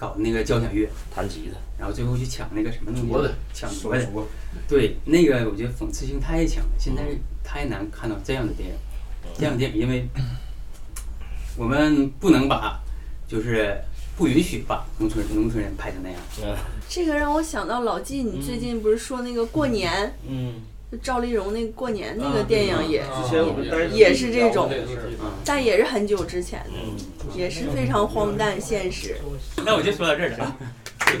[0.00, 4.08] 搞那个交响乐，弹吉他，然后最后去抢那个什么东西镯子，抢镯子。
[4.66, 7.02] 对，那个我觉得讽刺性太强了，现在
[7.44, 8.74] 太难看到这样的电影，
[9.36, 10.08] 这样的电影，因为
[11.54, 12.80] 我们不能把，
[13.28, 13.78] 就是
[14.16, 16.18] 不允许把农村农村人拍成那样。
[16.88, 20.69] 这个让我想到老纪，你最近不是说那个过年，嗯，就
[21.02, 24.68] 赵丽蓉那过年那个啊电影也之前我们也是这种
[25.44, 29.16] 但也是很久之前的，也是非常荒诞现实。
[29.64, 30.56] 那我就说到这儿了。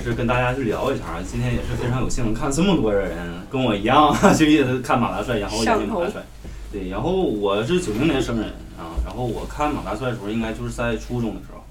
[0.00, 3.10] 就是跟大家去聊一下啊，今天也是非常有幸看这么多人
[3.50, 6.22] 跟我一样， 就也是看马大帅，然后研究马大帅。
[6.72, 11.64] 对，然后我是九零年生人啊，然后我看马大帅的时候，应该就是在初中的时候。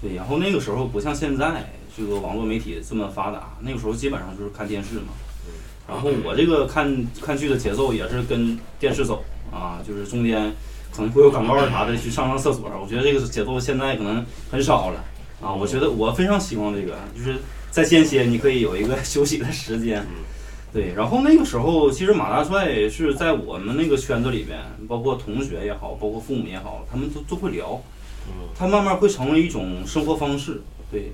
[0.00, 5.14] 对，然后那个时候不像现在这个网络媒体这么发达，那个时候基本上就是看电视嘛。
[5.88, 10.52] 然后我这个看看剧的节奏也是跟电视走啊，就是中间
[10.92, 12.70] 可能会有广告啥的去上上厕所。
[12.82, 15.04] 我觉得这个节奏现在可能很少了
[15.40, 15.54] 啊。
[15.54, 17.38] 我觉得我非常希望这个，就是
[17.70, 20.04] 在间歇你可以有一个 休息的时间。
[20.72, 27.80] 对，然后那个时候其实马大帅是在我们那个圈子里边，包括同学也好，包括父母也好，他们都都会聊，
[28.58, 30.60] 他慢慢会成为一种生活方式。
[30.90, 31.12] 对，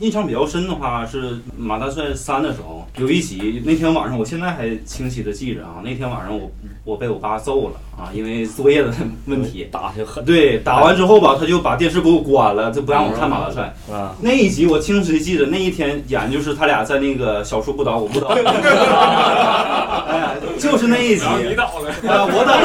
[0.00, 6.50] 印象比较深的话是马大帅三的时候有一集，那天晚上我现在还清晰的记着啊，那天晚上我
[6.84, 8.90] 我被我爸揍了啊，因为作业的
[9.26, 10.24] 问题 打挺狠。
[10.24, 13.74] 对，打完之后吧，他就把电视给我关了，就不让我看马大帅。
[13.92, 18.28] 啊，那一集我清晰记得，那一天演就是他俩在那个小树不倒我不倒，
[20.08, 21.24] 哎，就是那一集。
[21.46, 22.62] 你倒了，啊，我倒了，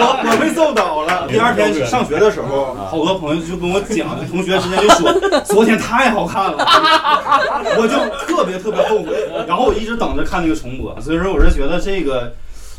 [0.00, 1.28] 我我被揍倒了。
[1.28, 5.12] 第二天上学的时候，好多朋友就跟我讲，同学之间就说
[5.44, 6.56] 昨天太好看了，
[7.76, 9.12] 我就特别特别后悔。
[9.46, 12.32] 然后我一直等着看那个重播，所以说我是觉得这个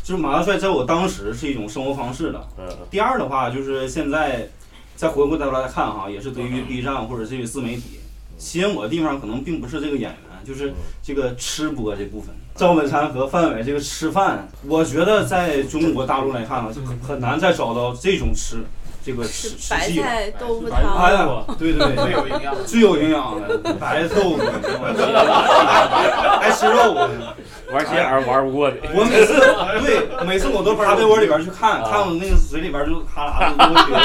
[0.06, 2.40] 就是马大帅在我当时是一种生活方式的。
[2.88, 4.48] 第二的话就是现在
[4.94, 7.98] 再回过头来看哈，也是对于 B 站或者这个自媒体
[8.38, 12.32] 吸引我的地方，可能并不是这个演员，就是这个吃播这部分。
[12.54, 18.58] 赵本山和范伟这个吃饭，我觉得在中国大陆来看啊，就很难再找到这种吃
[19.06, 19.50] 这个吃。
[19.50, 19.88] 菜
[20.38, 24.42] 豆腐哎呀汤，，对对 对，最有营养最有营养的白豆腐，
[26.40, 27.08] 还 吃肉呢。
[27.72, 28.76] 玩心眼儿玩不过你。
[28.94, 29.34] 我每次
[29.84, 33.98] 对每次我都趴被窝里边去看，看我那个嘴里边就哈喇子都会流，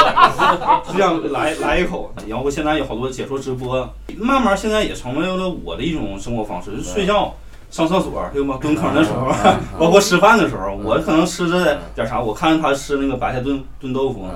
[0.87, 2.11] 就这样来来一口。
[2.27, 3.87] 然后现在有好多解说直播，
[4.17, 7.33] 慢慢现在也成为了我的一种生活方式，就睡觉。
[7.71, 8.59] 上厕所对吗？
[8.61, 9.31] 蹲坑的时候，
[9.79, 14.27] 包括吃饭的时候，我可能吃着点啥，我看着他吃那个白菜炖炖豆腐，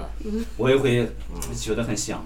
[0.55, 1.07] 我也会
[1.53, 2.25] 觉得很香。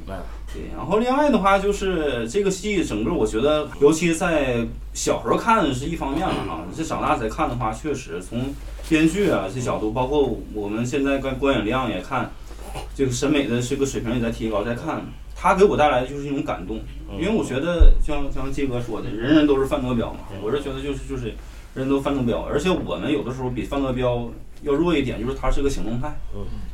[0.54, 8.54] 对，然后另外的话就是这个戏整个，我觉得尤其在小时候看是一方面了哈，这长大再看的话，确实从
[8.88, 12.32] 编剧啊这角度，包括我们现在观观影量也看，
[12.95, 15.04] 这个审美的这个水平也在提高，在看，
[15.41, 16.82] 它给我带来的就是一种感动，
[17.17, 21.34] 因为我觉得像像杰哥说的，人人都是范德彪嘛，我是觉得就是就是
[21.73, 24.30] 人都范德彪，而且我们有的时候比范德彪
[24.63, 26.13] 要弱一点，就是他是个行动派，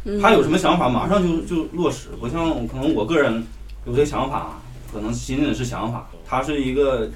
[0.05, 0.19] 嗯。
[0.19, 3.43] 他有什么想法马上就就落实，不像可能我个人
[3.85, 4.59] 有些想法，
[4.91, 7.07] 可能仅仅是想法，他是一个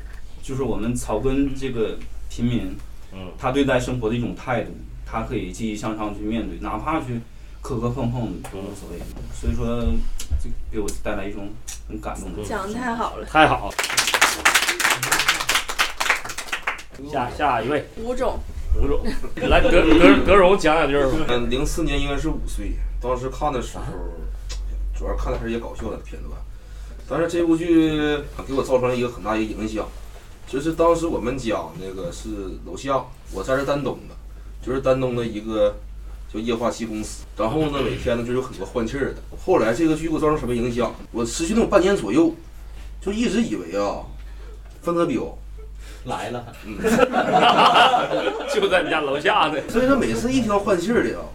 [0.43, 1.97] 就是我们草根这个
[2.29, 2.75] 平民，
[3.39, 4.71] 他对待生活的一种态度，
[5.03, 7.19] 他可以积极向上去面对，哪怕去
[7.69, 8.97] 磕磕碰碰都无所谓。
[9.31, 9.67] 所以说，
[10.41, 11.51] 就给我带来一种
[11.87, 12.43] 很感动的。
[12.43, 13.25] 讲的太好了。
[13.27, 13.71] 太好。
[17.11, 18.39] 下下一位，吴总，
[18.75, 19.05] 吴总，
[19.47, 21.25] 来德德德荣讲两句吧。
[21.27, 23.83] 嗯，零四年应该是五岁，当时看的时候，
[24.97, 26.33] 主要看的还是一些搞笑的片段。
[27.07, 29.87] 但是这部剧给我造成了一个很大一个影响，
[30.47, 32.29] 就是当时我们讲那个是
[32.65, 34.15] 楼下，我家是丹东的，
[34.65, 35.77] 就是丹东的一个
[36.31, 37.23] 叫液化气公司。
[37.37, 39.21] 然后呢，每天呢就有很多换气儿的。
[39.43, 40.93] 后来这个剧给我造成什么影响？
[41.11, 42.33] 我持续那种半年左右，
[43.01, 44.03] 就一直以为啊，
[44.81, 45.37] 范德彪
[46.05, 46.77] 来了，嗯，
[48.53, 49.59] 就在你家楼下呢。
[49.69, 51.25] 所以说每次一听到换气儿的啊，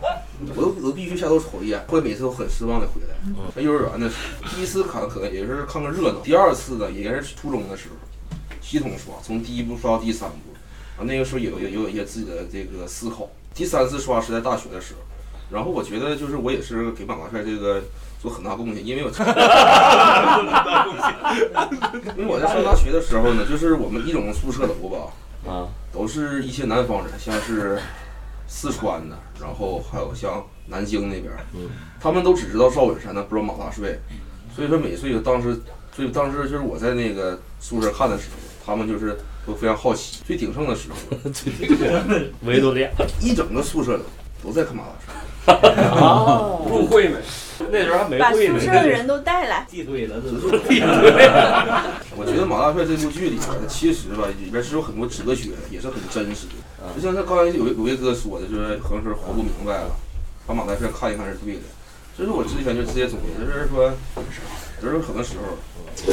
[0.54, 3.14] 我都我都必须下楼瞅一眼，会每次都很失望的回来。
[3.54, 7.96] 在幼儿园的时候，第一次看可能也是看个热闹，第二次呢也是初中的时候，
[8.60, 10.36] 系统刷，从第一部刷到第三部，
[10.98, 13.28] 啊那个时候有有有一些自己的这个思考。
[13.54, 15.00] 第三次刷是在大学的时候，
[15.50, 17.82] 然后我觉得就是我也是给马大帅这个
[18.20, 19.10] 做很大贡献，因为我
[22.16, 25.12] 因为我在上大学的时候呢，就是我们一种宿舍楼吧，
[25.50, 27.78] 啊，都是一些南方人，像是
[28.48, 31.32] 四川的，然后还有像南京那边，
[32.00, 33.96] 他们都只知道赵本山但，不知道马大帅，
[34.54, 35.60] 所以说每所以当时，
[35.94, 40.20] 所以当时就是我在那个宿舍看的时候，他们就是都非常好奇。
[40.26, 40.96] 最鼎盛的时候，
[42.44, 44.04] 维多利亚一整个宿舍楼
[44.42, 45.14] 都在看马大帅。
[46.00, 47.16] 哦，入会没？
[47.70, 48.58] 那时候还没把会呢。
[48.58, 49.66] 宿舍的人都带来。
[49.70, 50.36] 地推了，这是
[52.16, 56.54] 我觉得马大帅这部剧里边儿，其实吧里边是有很多哲学的，也是很真实的。
[56.96, 59.94] 就像他刚才有有位哥说的，就是可能是活不明白了，
[60.46, 61.60] 把马大帅看一看是对的。
[62.16, 63.92] 这是我之前就直接总结，就是说，
[64.80, 65.58] 就是很多时候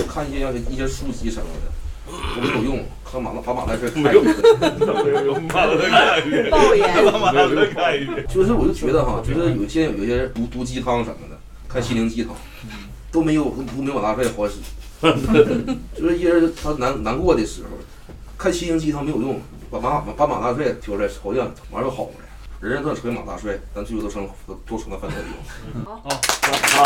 [0.08, 1.72] 看一些一些书籍什么的
[2.36, 4.32] 都没有用，看马把马大帅看没有没
[5.12, 12.34] 有用马大帅看一遍马大帅看一遍就是我就觉得哈，就是有些有一些毒毒鸡汤什么的，看心灵鸡汤
[13.12, 13.43] 都没有
[13.76, 14.56] 都没有马大帅好使。
[15.02, 17.69] 就是一人他难难过的时候，
[18.38, 19.41] 看心灵鸡汤没有用，
[19.72, 22.12] 把马把马大帅挑出来瞅见，马上就好了。
[22.59, 25.32] 人人都想成为马大帅，但最后都成都都成了范德彪。
[25.84, 26.86] 好，好，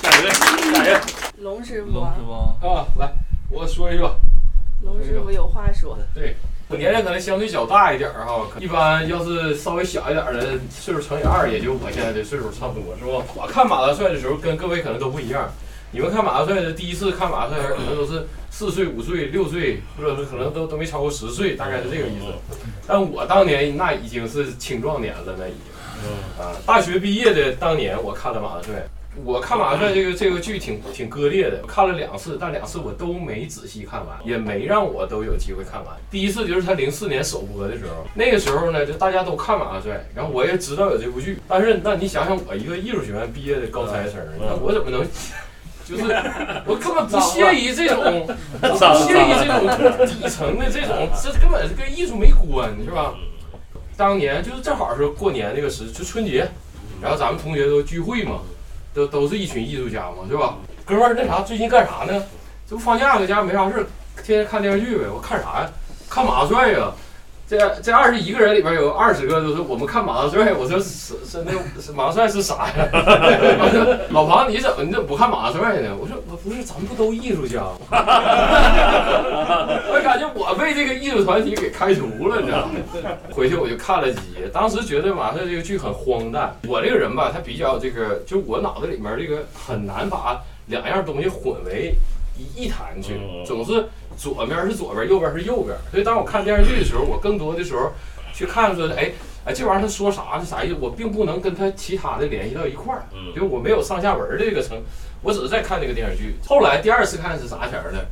[0.00, 1.00] 下一位，下一位，
[1.38, 2.32] 龙师傅，龙师傅。
[2.68, 3.12] 啊，来，
[3.50, 4.14] 我说一说。
[4.82, 5.98] 龙师傅有话说。
[6.14, 6.36] 对，
[6.68, 13.24] 我年龄可能相对较大一点儿哈，一般要是稍微小一点儿的，岁数乘以二，也就我现在的岁数差不多，是吧？
[13.34, 15.50] 我看马大帅的时候跟各位可能都不一样。
[15.90, 22.26] 你们看马大帅的第一次看马大帅，可能都是四岁、五岁、六岁，或者是可能都都没超过十岁，大概是这个意思。
[22.86, 28.86] 但我当年那已经是青壮年了，那已经啊，大学毕业的当年我看了马大帅。
[29.22, 35.94] 我看马帅这个这个剧挺挺割裂的，看了两次，但两次我都没仔细看完，也没让我都有机会看完。
[36.10, 45.06] 第一次就是他零四年首播的时候，那个时候呢，就大家都看马帅，然后我也知道有这部剧，但是那你想想，我一个艺术学院毕业的高材生，那我怎么能？
[45.86, 46.02] 就是
[46.64, 48.26] 我根本不屑于这种，
[48.58, 53.12] 不屑于这种底层的这种，这根本是跟艺术没关，是吧？
[53.94, 56.48] 当年就是正好是过年那个时，就春节，
[57.02, 58.40] 然后咱们同学都聚会嘛。
[58.94, 60.56] 都都是一群艺术家嘛，是吧？
[60.86, 62.22] 哥们儿，那啥，最近干啥呢？
[62.66, 63.84] 这不放假搁家没啥事，
[64.22, 65.04] 天天看电视剧呗。
[65.12, 65.70] 我看啥呀？
[66.08, 66.92] 看马帅呀。
[67.46, 70.52] 这这二十一个人里边有二十个都是我们看马大帅。
[70.58, 71.52] 我说是是那
[71.92, 72.88] 马大帅是啥呀？
[74.10, 75.94] 老庞，你怎么你怎么不看马大帅呢？
[76.00, 77.76] 我说我不是，咱们不都艺术家吗？
[79.92, 82.72] 我感觉我被这个艺术团体给开除了，你知道吗？
[83.30, 86.56] 回去我就看了几集，当时觉得马大帅这个剧很荒诞。
[86.66, 91.94] 我这个人吧，他比较这个，就我脑子里面这个很难把两样东西混为
[92.36, 93.86] 一一谈去，总是。
[94.16, 97.90] 左边是左边，右边是右边，所以当我看电视剧的时候，我更多的时候
[98.32, 99.10] 去看说，哎
[99.44, 100.76] 哎，这玩意儿他说啥是啥意思？
[100.80, 103.02] 我并不能跟他其他的联系到一块儿，
[103.34, 104.80] 就我没有上下文的这个层，
[105.20, 106.36] 我只是在看这个电视剧。
[106.46, 108.06] 后来第二次看是啥前儿的？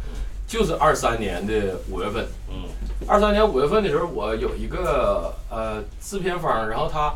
[0.44, 2.26] 就是二三年的五月份。
[2.50, 2.64] 嗯，
[3.06, 7.14] 二三年五月份的时候，我有一个呃制片方，然后他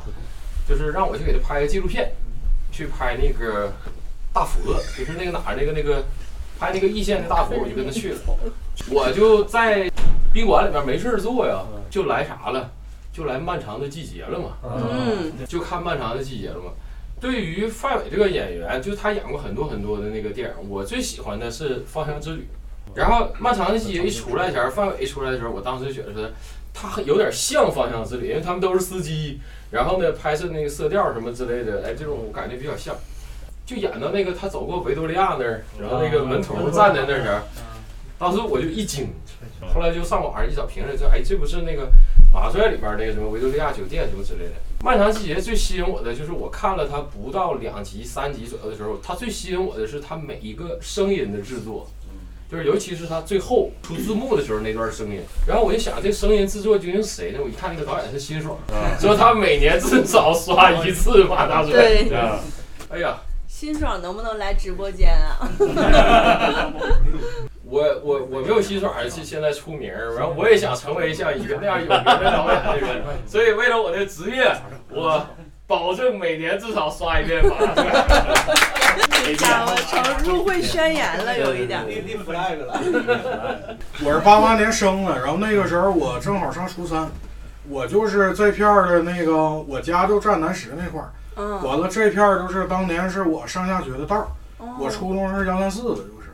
[0.68, 2.12] 就是让我去给他拍个纪录片，
[2.70, 3.72] 去拍那个
[4.32, 6.04] 大佛，就是那个哪儿那个那个。
[6.58, 8.18] 拍那个易县的大佛，我就跟他去了。
[8.90, 9.90] 我就在
[10.32, 12.70] 宾馆里面没事做呀，就来啥了，
[13.12, 14.56] 就来漫长的季节了嘛。
[14.62, 16.72] 嗯，就看漫长的季节了嘛。
[17.18, 22.40] 对于范伟这个演员，就他演过很多很多的那个电影，我最喜欢的是《芳香之旅》。
[22.94, 26.32] 然后漫长的季节一出来前，范伟一出来的时候，我当时觉得是
[26.72, 29.40] 他有点像《芳香之旅》，因为他们都是司机，
[29.70, 32.94] 然后呢拍摄那个色调什么之类的，哎，这种我感觉比较像。
[33.66, 37.42] 就演到那个他走过维多利亚那儿，然后那个门头站在那儿，
[38.16, 39.08] 当时我就一惊，
[39.74, 41.82] 后来就上网上一找评论，说哎，这不是那个
[42.32, 44.52] 《马帅》里边那个什么维多利亚酒店什么之类的。
[44.84, 51.90] 漫长季节最吸引我的就是我看了他不到两集、三集左右的时候，他最吸引我的是他每一个声音的制作，
[52.48, 55.20] 就是尤其是他最后出字幕的时候那段声音。
[55.46, 57.40] 然后我就想，这声音制作究竟是谁呢？
[57.42, 58.56] 我一看那个导演是辛爽，
[59.00, 61.72] 说他每年至少刷一次《马大帅》。
[61.72, 62.08] 对，
[62.88, 63.18] 哎呀。
[63.58, 65.48] 辛爽能不能来直播间啊？
[67.64, 74.54] 我我我没有辛爽现现在出名，然后我也想成为像一个那样有名的导演的人， 所以为了我的职业，
[74.90, 75.26] 我
[75.66, 77.90] 保证每年至少刷一遍《马大帅》。
[79.38, 81.88] 家伙，成入会宣言了，有一点。
[81.88, 82.78] 立立 flag 了。
[84.04, 87.08] 我是八八年生的，然后那个时候我正好上初三，
[87.70, 89.34] 我就是这片儿的那个，
[89.66, 91.10] 我家就站南石那块儿。
[91.36, 94.26] 完了，这片儿就是当年是我上下学的道儿。
[94.80, 96.32] 我初中是幺三四的，就是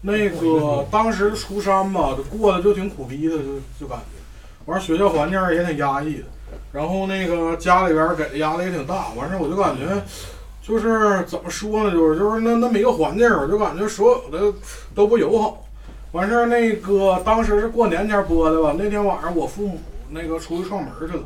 [0.00, 3.44] 那个当时初三吧，就过得就挺苦逼的，就
[3.78, 4.18] 就感觉。
[4.64, 6.24] 完学校环境也挺压抑的，
[6.72, 9.08] 然后那个家里边给的压力也挺大。
[9.16, 10.02] 完事儿我就感觉，
[10.62, 14.56] 就是怎么说呢，就是就是那那么一个环境，我就感觉所有的
[14.94, 15.64] 都不友好。
[16.12, 19.78] 完事儿那个当时是过年前播的吧，那天晚上我父母
[20.10, 21.22] 那个出去串门去了。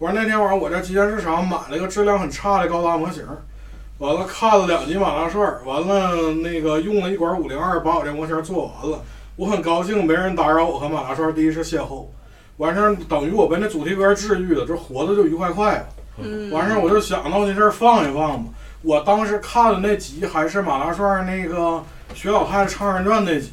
[0.00, 3.24] 完那天晚上，我在机械市场买了一个质量很差的高达模型，
[3.98, 9.00] 完了看了两集马大帅，完了那个用了一管五零二把我这模型做完了，
[9.36, 12.06] 我很高兴，没人打扰我和马大帅第一次邂逅，
[12.56, 15.86] 完事儿等于我被那主题歌治愈了，这活的就愉快快了。
[16.52, 18.50] 完事儿我就想到这事儿放一放吧，
[18.82, 21.82] 我当时看的那集还是马大帅那个
[22.14, 23.52] 学老太太唱二人转那集，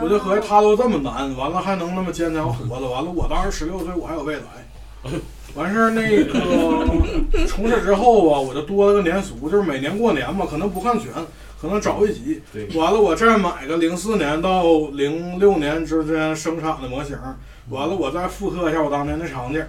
[0.00, 4.42] 我就合计他都这么难，完了还能那么坚强活着，完了我当时十六岁，我还有未来。
[5.54, 6.32] 完事儿那个
[7.48, 11.10] 从此之后啊，我就多了个年俗，就是每年过年嘛，可能不看全，
[11.60, 12.42] 可能找一集。
[12.74, 17.16] 完了，我再买个零四年到零六年之间生产的模型，
[17.70, 19.64] 完了我再复刻一下我当年的场景，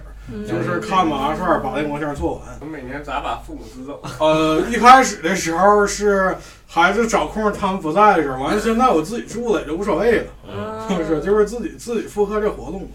[0.46, 2.58] 就是看马大帅把这模型做完。
[2.60, 4.00] 我每年咋把父母支走？
[4.20, 6.36] 呃，一开始的时候是
[6.68, 12.86] 孩子找空他们不在的时候，完了现在我自己住了也就无所谓了， 就是就是自己自己复刻这活动。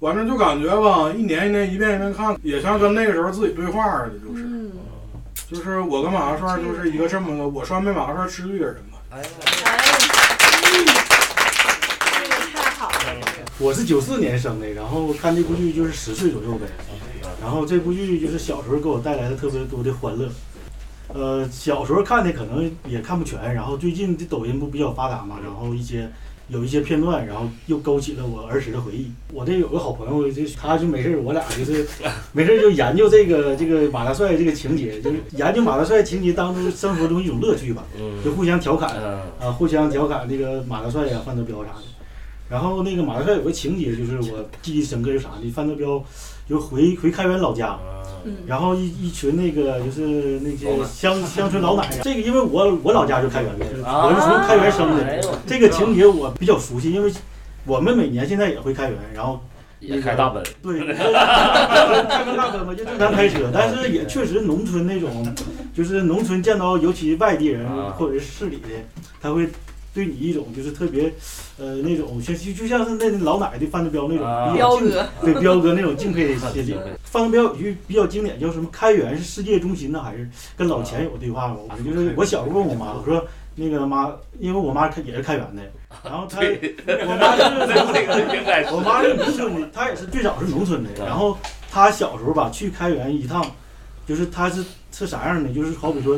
[0.00, 4.70] 反正就感觉吧，一年一年一遍一遍看，也像跟那个时候自己对话似的，就是，
[5.46, 8.96] 就是我跟马大帅就是一个这么个，我算被马大帅治愈的人吧。
[9.10, 9.22] 哎，
[12.14, 12.96] 这个太好了。
[13.58, 16.66] 我是九四年生的，然后看这部剧就是十岁左右呗，
[17.42, 20.26] 然后这部剧就是小时候给我带来了特别多的欢乐。
[21.08, 26.10] 呃，小时候看的可能也看不全，然后最近这抖音不比较发达嘛，然后一些
[26.50, 29.10] 有一些片段，然后又勾起了我儿时的回忆。
[29.32, 31.86] 我这有个好朋友，就他就没事儿，我俩就是
[32.32, 37.84] 没事儿就研究这个这个马大帅这个情节，就是研究马大帅情节当中生活中一种乐趣吧，
[38.24, 38.90] 就互相调侃
[39.40, 41.82] 啊，互相调侃这个马大帅呀、范德彪啥的。
[42.48, 45.52] 然后那个马大帅有个情节，就是我记忆深刻，是啥呢？
[45.54, 46.04] 范德彪
[46.50, 47.78] 就回回开原老家，
[48.44, 57.12] 然后一一群那个就是那些乡乡村老奶奶，这个因为我我老家就开原的，我是从开原生的，这个情节我比较熟悉，因为
[57.64, 59.40] 我们每年现在也会开原，然后
[59.78, 65.32] 也开大奔，对，开个大奔嘛，就正常开车， 但是也确实农村那种，
[65.72, 68.68] 就是农村见到尤其外地人或者是市里的，
[69.22, 69.48] 他会。
[69.92, 71.12] 对你一种就是特别，
[71.58, 74.90] 呃，那种像就就像是那老奶奶对范德彪那种比较敬，
[75.22, 76.76] 对彪哥那种敬佩的 心理。
[77.02, 78.68] 范德彪有句比较经典，叫什么？
[78.70, 81.56] 开元是世界中心呢，还是跟老钱有对话吗？
[81.84, 83.24] 就是我小时候问我妈，我说
[83.56, 85.62] 那个妈，因为我妈她也是开元的，
[86.08, 87.42] 然后她我妈是
[88.72, 91.36] 我妈是农村的，她也是最早是农村的，然后
[91.68, 93.44] 她小时候吧去开元一趟，
[94.06, 95.52] 就是她是是啥样的？
[95.52, 96.16] 就是好比说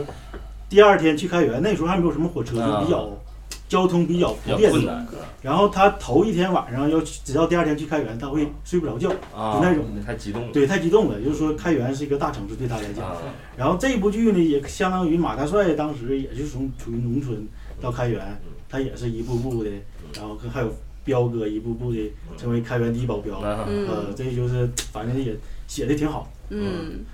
[0.69, 3.09] 第二天去开元，那时候还没有什么火车，就比较。
[3.73, 4.71] 交通比较不便，
[5.41, 9.17] 然后他头一天晚上要直到第二天去开元，他会睡不着觉，就
[9.63, 10.03] 那种的。
[10.05, 10.53] 太激动了。
[10.53, 11.19] 对，太激动了。
[11.23, 13.17] 就是说开元是一个大城市，对他来讲。
[13.57, 17.49] 然后这部剧呢，也相当于马大帅当时也是从处于农村
[17.81, 19.71] 到开元，他也是一步步的，
[20.15, 20.71] 然后还有
[21.03, 23.39] 彪哥一步步的成为开元第一保镖。
[23.41, 25.35] 呃，这就是反正也
[25.67, 26.31] 写的挺好。
[26.51, 27.07] 嗯。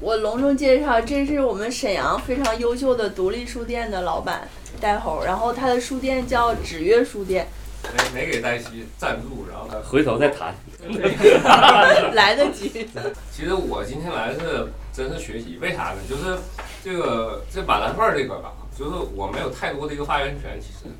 [0.00, 4.48] 我隆重介绍，这是我们沈阳非常优秀的独立书店的老板
[4.80, 7.46] 戴猴，然后他的书店叫纸月书店。
[7.96, 10.54] 没没给黛西赞助，然后回头再谈。
[12.14, 12.88] 来得及。
[13.32, 15.96] 其实我今天来是真是学习，为啥呢？
[16.08, 16.36] 就是
[16.82, 20.58] 这个这马大帅这个吧，就是我没有太多的一个发言权。
[20.60, 20.90] 其实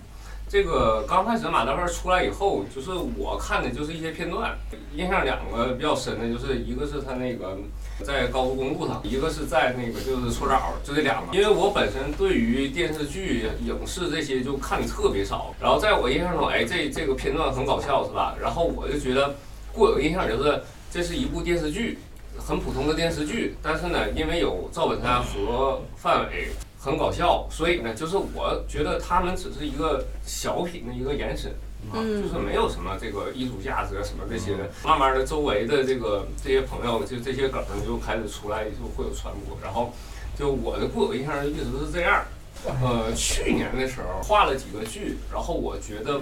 [0.48, 4.56] 这个刚开始马大帅出来以后，就是我看的就是一些片段，
[4.94, 7.56] 印象两个比较深的，就是一个是他那个。
[8.04, 11.36] 在高速公路上，一个是在那个就是搓澡，就这两个。
[11.36, 18.36] 因为我本身对于电视剧、影视这些就看的特别少，然后在我印象中，哎，这这个片段很搞笑，是吧？
[18.40, 19.34] 然后我就觉得
[19.72, 21.98] 固有印象就是这是一部电视剧，
[22.38, 26.48] 很普通的电视剧，但是呢，因为有赵本山和范伟，
[26.78, 31.52] 很搞笑，所以呢，就是我觉得他们只是一个小品的一个延伸。
[31.92, 34.68] 啊，就是没有什么这个艺术价值啊，什么这些的。
[34.84, 39.56] 慢慢的，周围的这个这些朋友，就这些梗就开始出来，就会有传播。
[39.62, 39.92] 然后，
[40.36, 42.24] 就我的固有印象一直是这样。
[42.66, 46.20] 呃，去年的时候画了几个剧，然后我觉得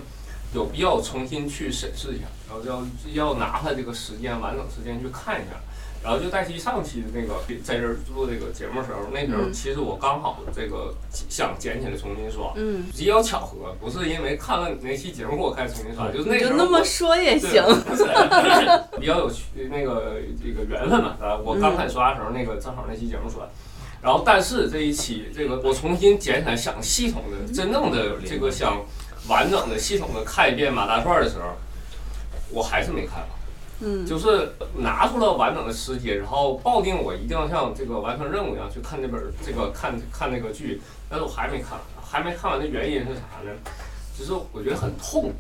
[0.53, 5.59] 有必要重新去审视一下，然后要要拿它这个时间完整时间去看一下。
[6.07, 7.35] 然后就带起上期的那个
[7.65, 17.61] 在这儿做这个节目的时候，那时候其实我刚好这个想捡起来重新刷，嗯，比较巧合，不是因为看了那期节目我开始重新刷，就是那时候就那么说也行，
[19.01, 23.43] 比较有趣那个这个缘分嘛，啊，我刚开始刷的时候，那个正好那期节目刷，
[24.01, 28.81] 然后但是这一期这个我重新捡起来想系统的真正的这个想
[29.27, 31.57] 完整的系统的看一遍马大帅的时候，
[32.53, 33.29] 我还是没看完。
[33.81, 43.53] 嗯，就是拿出了完整的时间，然后抱定我一定要像这个完成任务一样去看这本这个看看那个剧，但是我还没看完，还没看完的原因是啥呢？
[44.19, 45.31] 就是我觉得很痛，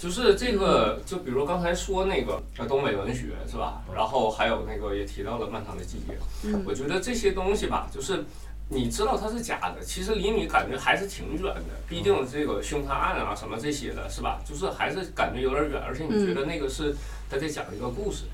[0.00, 3.82] 就是这个，就比如刚才说那个东北文学是吧？
[3.94, 6.18] 然后还有那个也提到了漫长的季节，
[6.66, 8.24] 我觉得这些东西吧，就是
[8.68, 14.40] 你知道它是假的，其实离你感觉还是挺远的，毕竟这个凶杀案啊什么这些的是吧？
[14.44, 16.94] 就是还是感觉有点远，而且你觉得那个是。
[17.26, 18.24] 他在讲一个故事，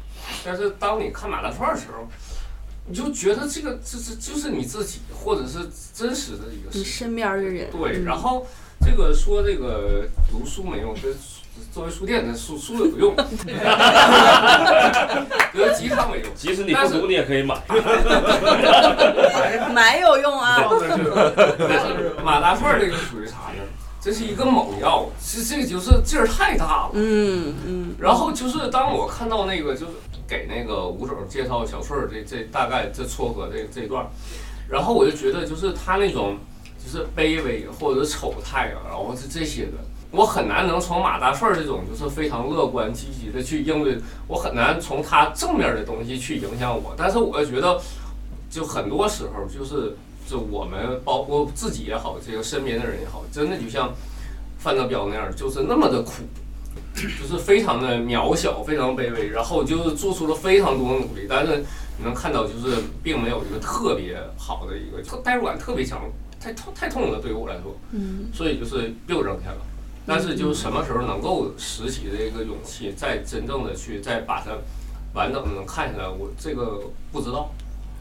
[0.44, 2.06] 但是当你看马大串的时候，
[2.86, 5.58] 你就觉得这个这这就是你自己，或者是
[5.94, 7.70] 真实的一个你身边的人。
[7.70, 8.44] 对，然后
[8.80, 11.08] 这个说这个读书没用，这
[11.72, 13.14] 作为书店的书书有用，
[15.54, 16.34] 得鸡汤没用。
[16.34, 17.54] 即使你不读，你也可以买。
[19.72, 20.62] 买有用啊。
[22.24, 23.62] 马大帅这个属于啥呢？
[24.02, 26.90] 这是一个猛药，这这个就是劲儿太大了。
[26.94, 27.94] 嗯嗯。
[27.98, 29.92] 然后就是当我看到那个，就是
[30.26, 34.06] 给那个吴总介绍小顺儿这这大概这撮合这这一段，
[34.70, 36.38] 然后我就觉得就是他那种
[36.82, 39.72] 就是卑微或者丑态啊，然后是这些的，
[40.11, 46.94] 我很难能从马大帅这种就是非常乐观积极的去应对，我很难从他正面的东西去影响我。
[46.96, 47.80] 但是我觉得，
[48.50, 49.96] 就很多时候就是。
[50.28, 53.92] 就我们包括自己也好，这个身边的人也好，真的就像
[54.61, 56.22] 范德彪那样，就是那么的苦，
[56.94, 61.64] 就是非常的渺小，非常卑微，然后就是做出了非常多努力，但是
[61.98, 66.00] 你能看到就是并没有一个特别好的一个代入感特别强，
[66.38, 69.58] 太痛太痛了对于我来说，嗯所以就是又扔下了。
[70.07, 74.51] 但是就是什么时候能够拾起这个勇气，再真正的去再把它
[75.14, 76.80] 完整的能看下来，我这个
[77.12, 77.53] 不知道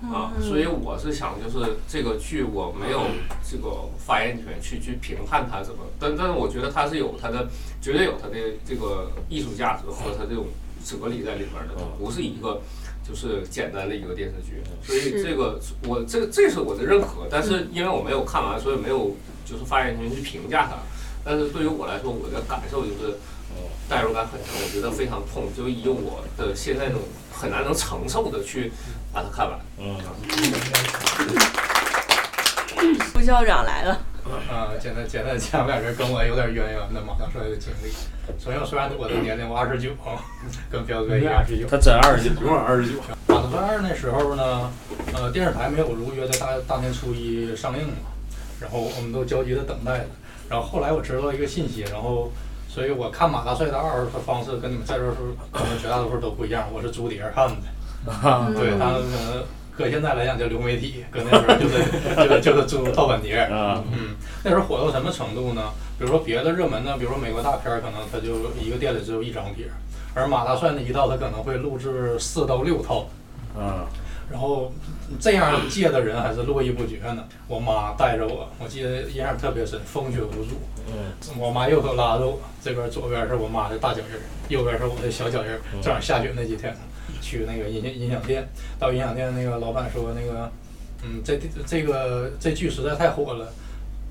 [0.04, 3.02] 啊，嗯所以我是想就是这个剧我没有
[3.44, 7.48] 这个发言权去去评判它怎么，但但是我觉得它是有它的
[7.82, 8.36] 绝对有它的
[8.66, 10.48] 这个艺术价值和它这种
[10.84, 12.62] 哲理在里面的，它不是一个。
[13.02, 20.78] 就是简单的一个电视剧，所以这个我这这是我的认可，但是因为我没有看完，所以没有就是发言权去评价它。
[21.24, 23.18] 但是对于我来说，我的感受就是
[23.90, 27.02] 代入感很强，我觉得非常痛，就以我的现在这种
[27.32, 28.72] 很难能承受的去
[29.14, 29.60] 把它看完。
[29.78, 29.98] 嗯，
[33.14, 34.00] 副校长来了。
[34.48, 37.90] 啊，简单简单讲两个跟我有点渊源的马大帅的经历。
[38.38, 39.90] 首先，虽然我的年龄我二十九，
[40.70, 41.66] 跟彪哥一样二十九。
[41.68, 44.72] 他真29永远29马大帅二那时候呢，
[45.14, 47.94] 呃，电视台没有如约在大大年初一上映嘛，
[48.62, 50.06] 然后我们都焦急的等待着。
[50.50, 52.32] 然后后来我知道一个信息，然后，
[52.68, 58.12] 所以我看马大帅的二的方式跟你们在座时候可能绝大多数都不一样，我是租碟儿看的。
[58.12, 59.44] 啊 对，他可能
[59.78, 61.84] 搁现在来讲叫流媒体，搁那时候就是
[62.16, 65.62] 就是就是租盗版碟嗯，那时候火到什么程度呢？
[65.98, 69.76] 比如说别的热门的，比如说美国大片儿，可能他就一个店里只有一张碟儿，
[70.16, 73.06] 而马大帅那一套他可能会录制四到六套。
[73.58, 73.86] 嗯，
[74.32, 74.72] 然后
[75.20, 77.24] 这样借的人还是络绎不绝呢。
[77.48, 80.60] 我妈带着我，我记得印象特别深，风雪无阻。
[80.88, 85.60] 嗯，我妈右手拉着我，这边左边是我妈的大脚印儿，右边是我的小脚印儿。
[85.82, 86.76] 正好下雪那几天，
[87.22, 88.48] 去那个音响音响店，
[88.78, 90.52] 到音响店那个老板说那个，
[91.04, 93.52] 嗯，这这个这剧实在太火了，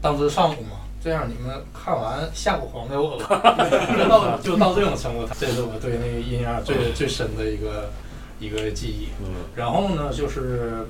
[0.00, 0.80] 当时上午嘛。
[1.00, 3.54] 这样你们看完下午还给我吧，
[3.96, 7.88] 就到就到这种程度，这是我对那个印象最最深的一个
[8.38, 9.08] 一个记忆。
[9.54, 10.86] 然后呢，就是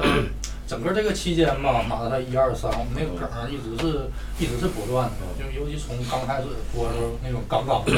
[0.00, 0.24] 呃
[0.66, 7.92] 整个这个期间吧，马大帅一二三，我们那个梗儿一直是一直是不断的，就尤其从刚开始播的时候那种杠杠的，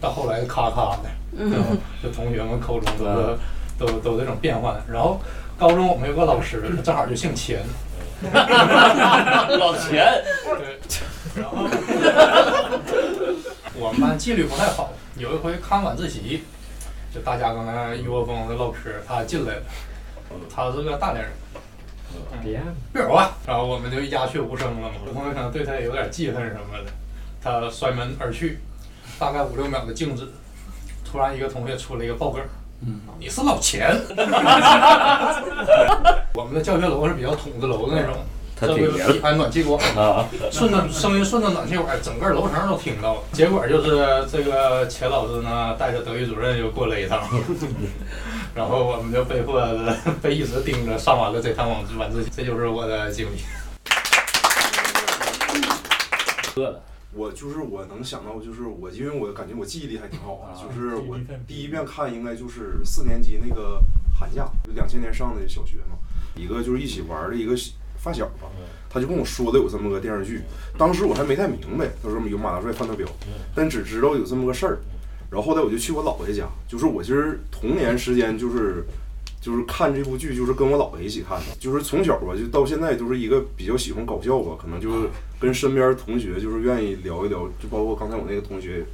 [0.00, 1.50] 到后来咔咔的，嗯。
[2.02, 3.38] 就就同学们口中都是
[3.78, 4.74] 都都这种变换。
[4.90, 5.20] 然后
[5.58, 7.62] 高中我们有个老师，他正好就姓钱。
[9.58, 10.22] 老钱，
[10.58, 10.78] 对，
[11.34, 11.66] 然后
[13.74, 16.44] 我们班纪律不太好，有一回看晚自习，
[17.14, 19.62] 就大家刚才一窝蜂的唠嗑，他进来了，
[20.54, 21.30] 他是个大连人，
[22.42, 22.58] 别
[22.92, 26.90] 别有啊，然后我们就鸦雀无声了嘛，有同学可能对他有点记恨什么的，
[27.42, 28.60] 他摔门而去，
[29.18, 30.26] 大概五六秒的静止，
[31.04, 32.48] 突然一个同学出了一个爆梗儿。
[33.20, 33.94] 你是老钱，
[36.34, 38.16] 我们的教学楼是比较筒子楼的那种，
[38.62, 43.14] 他这挺严不有一排暖气管啊，顺着声音顺着暖气管，整个楼层都听到。
[43.14, 43.22] 了。
[43.32, 43.90] 结果就是
[44.30, 47.20] 这个钱老师呢，带着德育主任又过来一趟，
[48.54, 49.60] 然后我们就被迫
[50.22, 53.40] 被一直盯着上完了这趟晚晚自习，这就是我的经历。
[57.14, 63.82] 我就是我能想到，就是我，因为我感觉我记忆力还挺好啊，就是我第一遍看应该就是四年级那个
[64.18, 65.98] 寒假，就两千年上的小学嘛，
[66.34, 67.54] 一个就是一起玩的一个
[68.02, 68.50] 发小吧，
[68.90, 70.42] 他就跟我说的有这么个电视剧，
[70.76, 73.06] 当时我还没太明白，他说有马大帅、范德彪，
[73.54, 74.78] 但只知道有这么个事儿，
[75.30, 78.84] 然后后来我就去我姥爷家，就是我其实童年时间就是。
[79.42, 85.08] 就是看这部剧，就是跟我姥爷一起看的，就是从小吧，就到现在都是一个比较喜欢搞笑吧，可能就是
[85.40, 88.86] 跟身边同学就是愿意聊一聊，就包括刚才我那个同学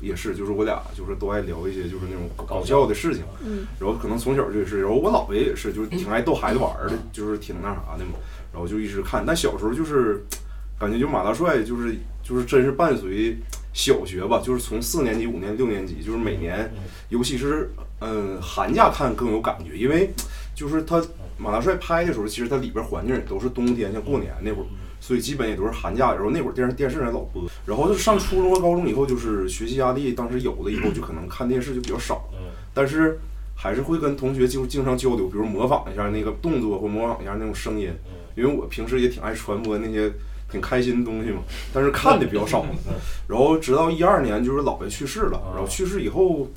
[0.00, 3.66] 也是，就是我俩就是都爱聊一些就是那种搞笑的事情，嗯。
[3.80, 8.12] 然后可能从小就是，然后我姥爷也是，就是挺爱逗孩子玩儿的，就是挺那啥的嘛，
[8.52, 10.24] 然后就一直看，但小时候就是
[10.78, 13.36] 感觉就马大帅就是就是真是伴随
[13.72, 16.70] 小学吧，就是从四年级、五年、六年级，就是每年，
[17.08, 17.70] 尤其是
[18.00, 20.10] 嗯寒假看更有感觉，因为
[20.54, 21.02] 就是他
[21.36, 24.66] 马大帅拍的时候，其实它里边环境也都是冬天，像过年那会儿，
[25.00, 32.28] 所以基本也都是寒假，然后那会儿电视电视还老播，然后就是上初中和高中以后，就是学习压力当时有了以后，就可能看电视就比较少，
[32.74, 33.18] 但是
[33.54, 37.92] 还是会跟同学就经常交流，比如模仿一下那个动作或模仿一下那种声音，
[38.38, 40.12] 因为我平时也挺爱传播那些
[40.50, 42.64] 挺开心的东西嘛，但是看的比较少。
[43.28, 46.48] 然后直到一二年，就是姥爷去世了，然后去世以后，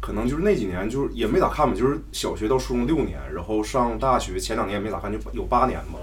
[0.00, 5.98] 可能就是那几年就是也没咋看吧，就是小学到初中六年，然后上大学前两年也没咋看，就有八年吧。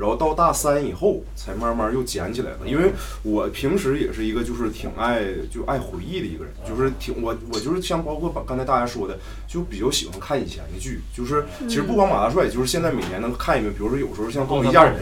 [0.00, 2.60] 然后到大三以后，才慢慢又捡起来了。
[2.64, 2.90] 因为
[3.22, 5.22] 我平时也是一个就是挺爱
[5.52, 11.00] 就爱回忆的一个人，就是挺我我就是像包括把刚才大家说的，就比较喜欢看以前的剧。
[11.14, 14.94] 就是其实不光马大帅，就是现在每年能看一遍，比如说有时候像《东北一家人》，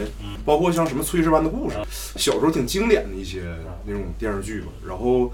[0.43, 1.77] 包括像什么《炊事班的故事》，
[2.17, 3.43] 小时候挺经典的一些
[3.85, 4.67] 那种电视剧吧。
[4.85, 5.31] 然后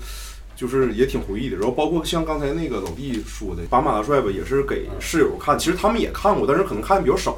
[0.56, 1.58] 就是也挺回忆的。
[1.58, 7.38] 然后包括像刚才那个老弟说的，把马大帅吧也是给室友看，其实他们也看过，但是可能看的比较少。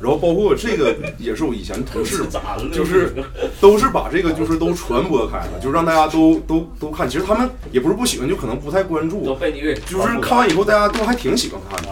[0.00, 2.24] 然后包括这个也是我以前同事，
[2.72, 3.12] 就是
[3.60, 7.08] 都是把这个就是都传播开了，就让大家都都都看。
[7.08, 9.24] 其实他们也不是不喜欢，就可能不太关注。
[9.24, 11.88] 都被你就是看完以后，大家都还挺喜欢看的。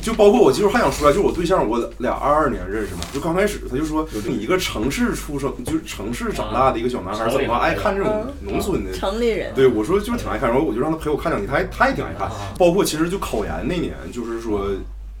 [0.00, 8.92] 就包括我，其实还想说，就是我对象，我俩二二年认识嘛，就刚开始他就说，你一个城市出生，就是城市长大的一个小男孩，怎么爱看这种农村的？
[8.92, 9.52] 城里人。
[9.54, 12.30] 对，我说就是挺爱看，然后我就让他陪我看两集，他还他也挺爱看。
[12.56, 14.68] 包括其实就考研那年，就是说。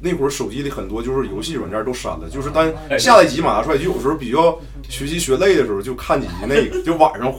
[0.00, 7.32] 那会儿手机里很多就是游戏软件都删了，就是当下一集马大帅，就有时候比较学习学累的时候就看几集那个，就晚上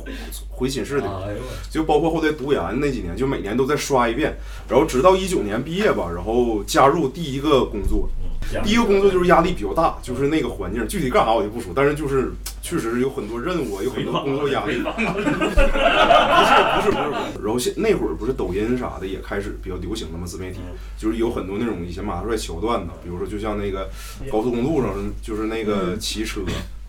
[0.49, 1.35] 回寝室的，
[1.71, 4.37] 就包括后来读研那几年，就每年都在刷一遍，
[4.69, 8.07] 然后直到一九年毕业吧，然后加入第一个工作，
[8.63, 12.31] 第一个工作就是压力比较大，就是那个环境，具体干啥我就不说，但是就是
[12.61, 14.81] 确实有很多任务，有很多工作压力。
[14.83, 20.25] 不是不是不是，然后现那会儿不是抖音啥的也开始比较流行了吗？
[20.25, 20.59] 自媒体
[20.97, 23.89] 就是有很多那种以前马大帅桥段的，比如说就像那个
[24.31, 26.41] 高速公路上就是那个骑车，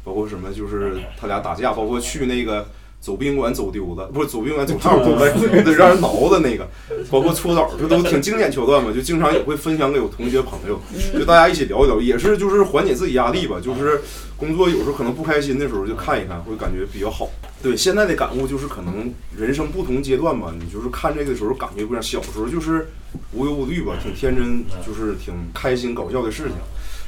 [0.05, 2.67] 包括什么就是他俩打架，包括去那个。
[3.03, 5.29] 走宾馆走丢的， 不是走宾馆走套走了，
[5.65, 6.67] 得 让人挠的那个，
[7.11, 10.81] 包括搓澡，这都挺经典桥段嘛，就经常也会分享给我同学朋友，
[11.13, 14.01] 就大家一起聊一聊，也是就是缓解自己压力吧，就是
[14.37, 17.29] 工作有时候可能不开心的时候就看一看，会感觉比较好。
[17.61, 22.87] 对现在的感悟就是可能人生不同阶段吧，你就是看这个的时候感觉不一样，小时候就是
[23.33, 26.53] 无忧无虑吧，挺天真，就是挺开心搞笑的事情，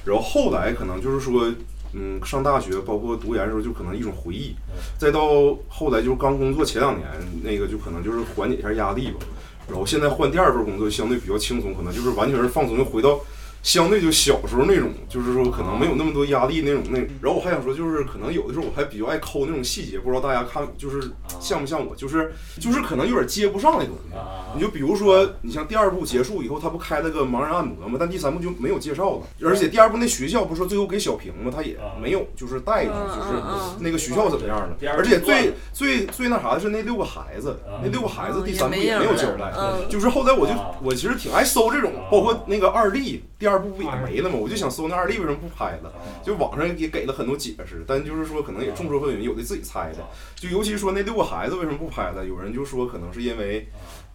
[0.04, 1.52] 然后后来可能就是说。
[1.94, 4.54] 嗯，上大学包括读研的时候，就可能一种回忆，
[4.98, 7.08] 再到后来就是刚工作前两年，
[7.42, 9.20] 那个就可能就是缓解一下压力吧。
[9.68, 13.18] 然后现在换第二份工作，相对比较轻松，可能就是完全是放松，又回到
[13.64, 16.98] 相对就小时候那种，就是说可能没有那么多压力那种那。
[17.22, 21.10] 然后我还想说，就是可能有的时候我还比较爱抠那种细节，不知道大家看就是
[21.40, 24.14] 像不像我，就是就是可能有点接不上那东西。
[24.54, 27.96] 你就比如说，你像第二部结束以后，他不开了个盲人按摩吗？
[27.98, 31.50] 但第三部就没有介绍了，而且第二部那学校不是说最后给小平吗？
[31.52, 33.42] 他也没有就是带就是
[33.80, 34.76] 那个学校怎么样了。
[34.94, 39.50] 而且最最最那啥的是那六个孩子，那六个孩子第三部也没有交代。
[39.88, 40.52] 就是后来我就
[40.82, 44.36] 我其实挺爱搜这种，包括那个二弟第二部不也没了吗？
[44.40, 45.92] 我就想搜那二弟为什么不拍了，
[46.24, 49.98] 就网上也给了很多解释，但就是说可能也众说纷纭，有的自己猜的。
[50.36, 53.68] 就尤其说那六个孩子为什么不拍了，有人就说可能是因为。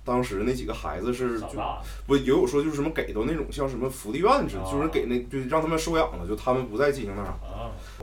[0.09, 1.47] 当时那几个孩子是就
[2.07, 7.37] 不也有说就是什么给到那种像什么福利院似的，就是给那就让他们收养了，就他们不再进行那啥。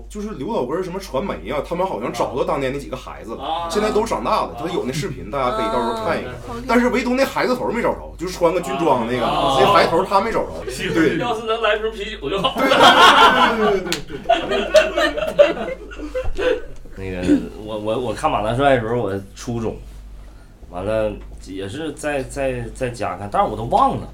[0.08, 4.54] 就是刘老根什么传媒啊，他们好像找到当年那几个孩子了，现在都长大了。
[4.56, 6.32] 他有那视频，大家可以到时候看一看。
[6.68, 10.52] 但是唯独那孩子头没找着，就是穿个军装那个那孩子头他没找着。
[10.94, 12.54] 对，要是能来瓶啤酒就好。
[12.56, 14.60] 对对对对
[15.34, 15.66] 对
[16.36, 16.62] 对。
[16.96, 17.20] 那个
[17.64, 19.76] 我我我看马大帅的时候，我初中。
[20.76, 21.10] 完了
[21.46, 24.06] 也是在在在家看，但是我都忘了，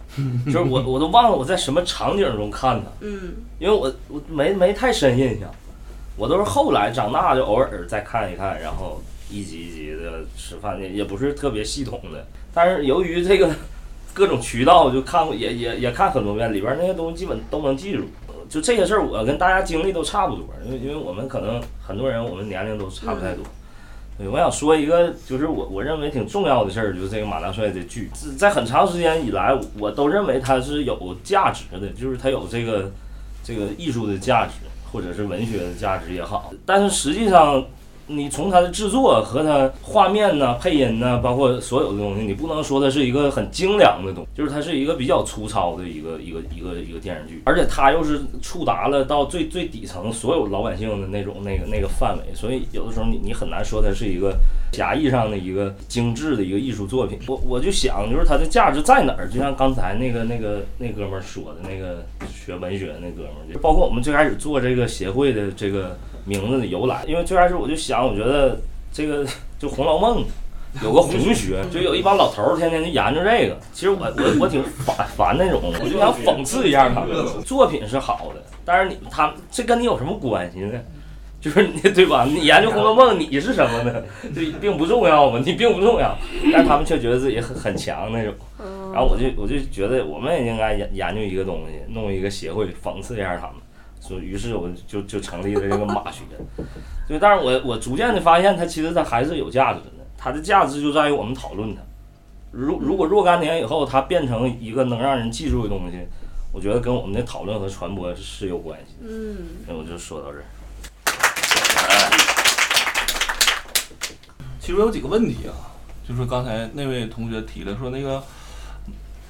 [0.47, 5.51] 就是我我都忘了我在什么场景中看的，嗯，因为我我没没太深印象，
[6.17, 13.51] 我都是后来长大就偶尔再看一看，然后一集一集的吃饭也也不是特别系统的，但是由于这个
[14.15, 18.05] 各种渠道就看过也也也看很多遍，里边那些东西基本都能记住，
[18.49, 23.45] 就这些事儿我跟大家经历都差不多，因为因为我们可能很多人我们年龄都差不太多。
[24.31, 32.91] 我想说一个，就是我我认为挺重要的事儿，就是这个马大帅的剧，在很长时间以来，我都认为它是有价值的，就是它有这个
[33.43, 34.53] 这个艺术的价值，
[34.93, 37.65] 或者是文学的价值也好，但是实际上。
[38.09, 54.37] 你从它的制作和它画面呢、配音呢，包括所有的东西，你不能说它是一个很精良的东西，就是它是一个比较粗糙的一个一个一个一个电视剧，而且它又是触达了到最最底层所有老百姓的那种那个那个范围，所以有的时候你你很难说它是一个
[54.73, 57.19] 狭义上的一个精致的一个艺术作品。
[57.29, 59.29] 我我就想，就是它的价值在哪儿？
[59.29, 65.97] 就像刚才那个那个那哥们儿说的那个学文学那哥们儿，就包括我们最开始做这个协会的这个。
[66.25, 68.59] 名字的由来，因为最开始我就想，我觉得
[68.93, 69.25] 这个
[69.59, 70.23] 就《红楼梦》
[70.83, 73.59] 有个红学，就有一帮老头儿天天就研究这个。
[73.73, 77.11] 其实我我我挺烦烦那种，我就想讽刺一下他们。
[77.45, 80.81] 作品是好的，但是你他这跟你有什么关系呢？
[81.43, 82.25] 就是你对吧？
[82.25, 84.01] 你研究《红楼梦》，你是什么呢？
[84.33, 86.17] 这并不重要嘛，你并不重要。
[86.53, 88.33] 但是他们却觉得自己很很强那种。
[88.95, 93.57] 然后我就我就觉得我们也应该研研究一个东西，弄一个协会讽刺一下他们。
[94.03, 96.23] 所以，于是我就就成立了这个马学。
[97.07, 99.87] 对，但是我我逐渐的发现，它其实它还是有价值的。
[100.19, 101.81] 它的价值就在于我们讨论它。
[102.51, 105.99] 如如果若干年以后，它变成一个能让人记住的东西，
[106.53, 108.97] 我觉得跟我们的讨论和传播是有关系。
[109.03, 109.37] 嗯。
[109.69, 110.45] 那我就说到这儿。
[114.59, 115.55] 其实有几个问题啊，
[116.09, 118.21] 就是刚才那位同学提了说那个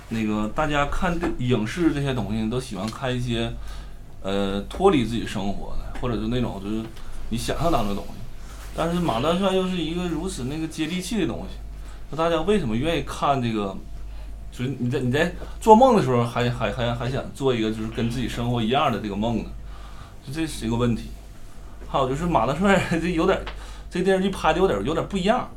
[0.08, 3.52] 那个大家看的影视这些东西都喜欢看一些
[4.22, 6.82] 呃脱离自己生活的，或者是那种就是
[7.30, 8.10] 你想象当中的东西。
[8.74, 11.58] 但是马大帅又是一个如此那个接地气的东西，
[12.10, 13.76] 那大家为什么愿意看这个？
[14.50, 19.44] 就是你在你在做梦的时候还还还还想做一个就是跟自己生活一样的这个梦呢？
[20.26, 21.04] 就这是一个问题。
[21.88, 23.40] 还有就是马大帅 这有点，
[23.90, 25.48] 这电视剧拍的有点有点不一样。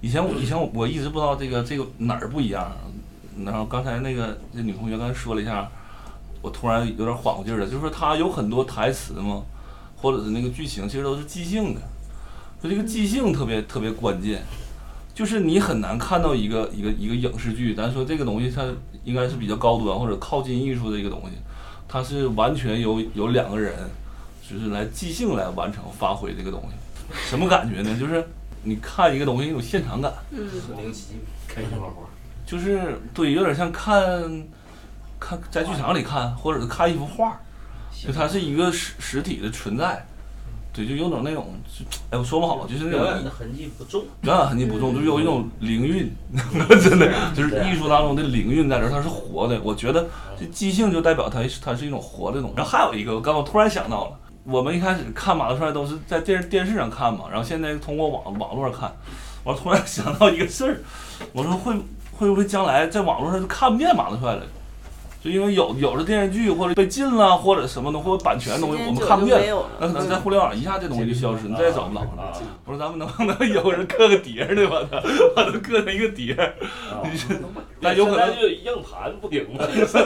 [0.00, 2.70] 以前我以前我一直不知道这个这个哪儿不一样，
[3.44, 5.70] 然后刚才那个这女同学刚才说了一下，
[6.46, 9.42] 我突然有点缓过劲儿了，就是说他有很多台词嘛，
[9.96, 11.80] 或者是那个剧情其实都是即兴的，
[12.62, 14.40] 就这个即兴特别特别关键，
[15.12, 18.62] 就是你很难看到一个一个一个影视剧，咱说这个东西它
[19.02, 21.32] 应该是比较高端或者靠近艺术的一个东西，
[21.88, 23.74] 它是完全由有两个人
[24.48, 27.98] 就是来即兴来完成发挥这个东西，什么感觉呢？
[27.98, 28.24] 就是。
[28.68, 30.40] 你看一个东西，有现场感，嗯，
[31.46, 32.02] 开心花花，
[32.44, 34.44] 就是对，有点像看，
[35.18, 37.38] 看在剧场里看，或者是看一幅画，
[38.04, 40.04] 就它是一个实实体的存在，
[40.72, 41.48] 对，就有种那种，
[42.10, 46.10] 哎，我说不好，就是那种表演的痕迹不重，表演痕迹不重，就有一种灵韵，
[46.82, 49.60] 真的，就是艺术当中的灵韵在这，它是活的。
[49.62, 50.06] 我觉得
[50.38, 52.56] 这即兴就代表它它是一种活的东西。
[52.56, 54.18] 然后还有一个，我刚刚突然想到了。
[54.48, 58.94] 我们一开始看马大帅都是在电视电视上看嘛，然后现在通过网网络上看，
[59.42, 60.76] 我突然想到一个事儿，
[61.32, 61.74] 我说会
[62.16, 64.46] 会不会将来在网络上就看不见马大帅了？
[65.26, 72.32] 就因为有有的电视剧或者被禁了或者什么的或者版权东西我们看不见，那可能在互联网一下这东西就消失，你再也找不着了。
[72.64, 74.68] 我说咱们能不能有人刻个碟呢？
[74.70, 75.02] 把它
[75.34, 76.36] 把它刻成一个碟，
[77.80, 79.64] 那 有可能就硬盘不行吗？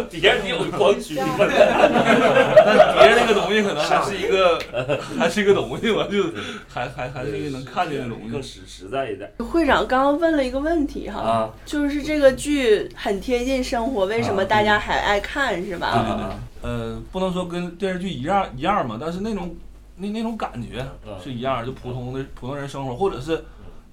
[0.09, 1.37] 碟你有光驱吗？
[1.37, 4.59] 但碟那个东西可能还是一个
[5.18, 6.25] 还是一个东西吧，就
[6.66, 9.31] 还还还是一个能看见的东西，更实实在一点。
[9.51, 15.20] 会长刚刚问了一个问题哈，就是这个剧很贴近生活，为什么大家还爱？
[15.20, 15.92] 看是吧？
[15.92, 19.54] 对对对，呃，不能说跟电视剧一样一样嘛，但是那种
[19.96, 20.86] 那那种感觉
[21.22, 23.44] 是一样，就普通的普通人生活，或者是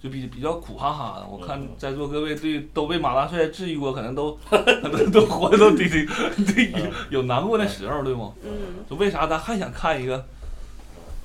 [0.02, 1.28] 就比比较苦哈哈的。
[1.28, 4.58] 我看在座各位对都被马大帅治愈过，可能都 可
[4.90, 8.32] 能都 活的都得得得有难过的时候，对吗？
[8.44, 8.52] 嗯。
[8.90, 10.24] 就为啥咱还想看一个？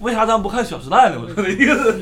[0.00, 1.20] 为啥咱不看《小时代》呢？
[1.22, 1.92] 我说的意思。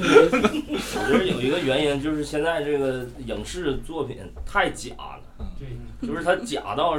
[1.02, 4.16] 我觉得有一个原因就是现在这个影视作品
[4.46, 5.20] 太假了。
[5.58, 6.98] 对，就是他假到，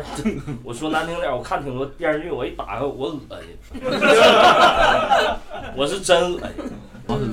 [0.63, 3.81] 我说难听点，我看挺多电视剧，我一打开我恶心，
[5.75, 6.47] 我是真恶心。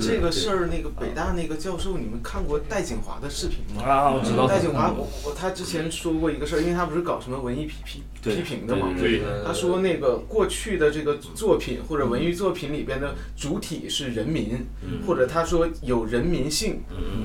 [0.01, 3.83] 这个事儿，那个北大那个教授，你们看过戴景华的视频吗？
[3.83, 4.45] 啊，我知道。
[4.45, 8.89] 戴景华，我我他之前说过一个事儿，因为他不是搞什么文艺批批批评的嘛。
[8.99, 9.21] 对。
[9.45, 14.65] 他说那个过去的这个作品或者文艺作品里边的主体是人民，
[15.07, 16.81] 或者他说有人民性。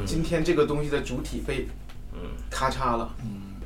[0.06, 1.66] 今天这个东西的主体被
[2.50, 3.12] 咔嚓了。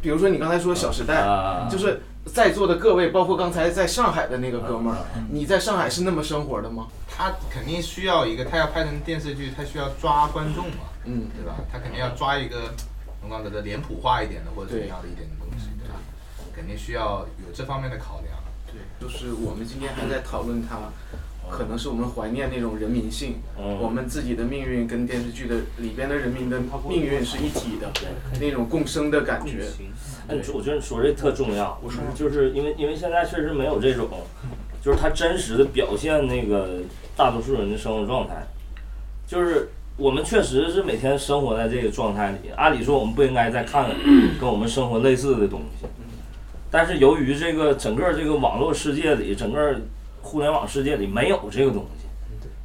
[0.00, 1.22] 比如说你刚才说《小时代》，
[1.70, 4.98] 就是在座的各位，包括刚才在上海的那个哥们儿，
[5.30, 6.86] 你在上海是那么生活的吗？
[7.08, 11.56] 他肯定需要一个，他要拍成电视剧，他需要抓观众嘛，嗯，对吧？
[11.72, 12.72] 他肯定要抓一个，
[13.22, 15.94] 我刚才的脸谱化一点的或者怎么样的一点的东西，对吧？
[16.54, 18.36] 肯定需要有这方面的考量。
[18.66, 20.76] 对，就是我们今天还在讨论他。
[21.50, 23.36] 可能是我们怀念那种人民性，
[23.80, 27.90] 我们自己的命运跟电视剧的里边的人民的命运是一体的，
[28.40, 29.64] 那种共生的感觉。
[30.28, 32.02] 哎，我觉得你说这特重要，我说。
[32.14, 34.08] 就是因为因为现在确实没有这种，
[34.82, 36.80] 就是它真实的表现那个
[37.16, 38.46] 大多数人的生活状态，
[39.26, 43.90] 就是我们确实是每天生活在这个状态里，按理说我们不应该再看
[44.38, 45.86] 跟我们生活类似的东西，
[46.70, 49.80] 但是由于这个整个这个网络世界里，整个。
[50.22, 52.06] 互联网世界里没有这个东西，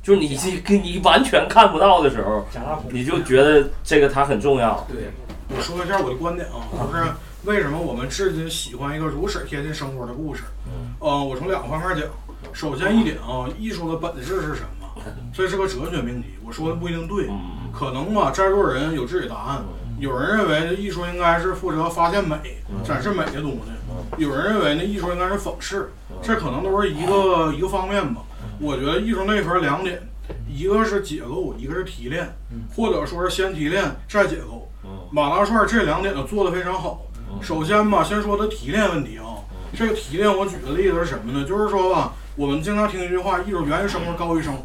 [0.02, 2.46] 就是你这你完全看不到的时候，
[2.92, 4.86] 你就觉得这个它很重要。
[4.90, 5.12] 对，
[5.50, 7.06] 我说一下我的观点啊，就是
[7.46, 10.44] 为什么我们至今喜欢一个如此贴近生活的故事。
[10.66, 12.08] 嗯，我从两个方面讲。
[12.52, 15.02] 首先一点啊，艺术的本质是什么？
[15.34, 16.28] 这是个哲学命题。
[16.46, 17.28] 我说的不一定对，
[17.72, 19.64] 可能吧，在座人有自己答案。
[19.98, 22.36] 有人认为艺术应该是负责发现美、
[22.84, 23.72] 展示美的东西；
[24.18, 25.92] 有人认为那，艺术应该是讽刺。
[26.22, 28.22] 这可能都是一个一个方面吧。
[28.60, 30.02] 我觉得艺术内核两点，
[30.48, 32.34] 一个是解构，一个是提炼，
[32.76, 34.70] 或者说是先提炼再解构。
[35.12, 37.02] 马大帅这两点都做得非常好。
[37.42, 39.42] 首先吧，先说的提炼问题啊。
[39.76, 41.46] 这个提炼，我举个例子是什么呢？
[41.48, 44.64] 就是说吧，我们经常听一句话：艺术源于生活，高于生活。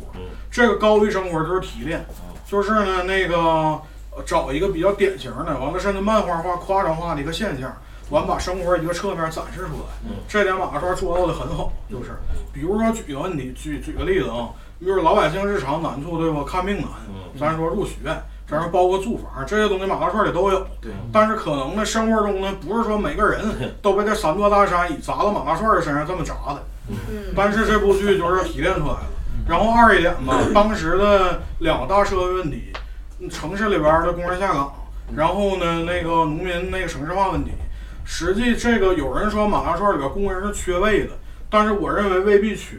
[0.50, 2.04] 这个高于生活就是提炼，
[2.46, 3.80] 就是呢那个
[4.26, 7.74] 找一个比较典型的，完了甚至漫画化、夸张化的一个现象。
[8.10, 11.72] 完把生活一个侧面展示出来，这点马大帅做到的很好。
[11.90, 12.10] 就是，
[12.52, 14.50] 比如说举个问题，举举个例子啊，
[14.80, 16.44] 就是老百姓日常难处，对吧？
[16.46, 16.88] 看病难，
[17.38, 17.94] 咱说入学，
[18.48, 20.66] 咱说包括住房这些东西，马大帅里都有。
[20.80, 23.44] 对，但是可能呢，生活中呢，不是说每个人
[23.82, 26.64] 都被这三座大山以砸到马大帅的身上这么砸的。
[26.90, 26.96] 嗯
[27.36, 29.02] 但是这部剧就是提炼出来了。
[29.46, 32.72] 然后二一点吧， 当时的两个大社会问题，
[33.30, 34.72] 城市里边的工人下岗，
[35.14, 37.50] 然后呢，那个农民那个城市化问题，
[38.10, 41.10] 实际这个有人说马大帅里边工人是缺位的，
[41.50, 42.78] 但是我认为未必缺。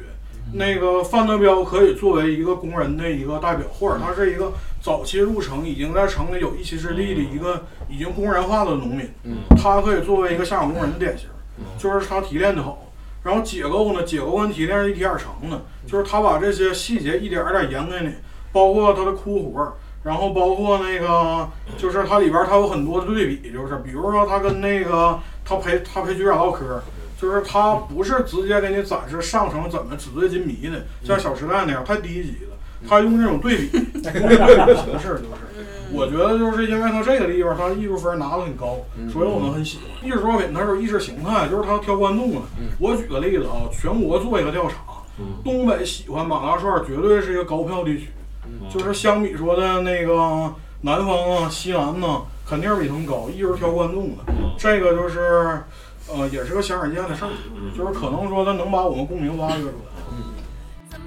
[0.54, 4.52] 那个范德彪可以作为一个工人的一个代表，或者他是一个
[4.82, 9.08] 早期入城已经在城里有一席之地的一个已经工人化的农民，
[9.56, 11.30] 他可以作为一个下岗工人的典型，
[11.78, 12.92] 就是他提炼的好。
[13.24, 18.12] 然后解构呢，解构跟提炼是一体而成的，就是他把这些细节一点儿点儿演给你，
[18.52, 19.74] 包括他的枯活儿，
[20.04, 21.48] 然后包括那个
[21.78, 26.82] 就是它里边儿它有很多的对比，就是比如说他跟那个他陪他陪局长唠嗑儿，
[27.20, 33.70] 就是他不是直接给你展示上层怎么纸醉金迷的，像《小时代》那样太低级了，他用这种对比
[34.02, 35.50] 形式就是。
[35.92, 38.78] 我觉得就是因为他这个地方，他艺术分拿的很高，
[39.12, 40.08] 所以我们很喜欢。
[40.08, 42.42] 艺术作品它是意识形态，就是他挑观众了。
[42.78, 45.02] 我举个例子啊，全国做一个调查，
[45.44, 48.10] 东北喜欢马大帅绝对是一个高票地区，
[48.70, 53.30] 就是相比说的那个南方啊、西南呐，肯定是比他们高。
[53.30, 54.24] 一直挑观众的，
[54.58, 55.64] 这个就是
[56.08, 57.30] 呃，也是个显而易见的事儿，
[57.78, 59.74] 就是可能说他能把我们共鸣挖掘出来。
[60.90, 61.00] 怎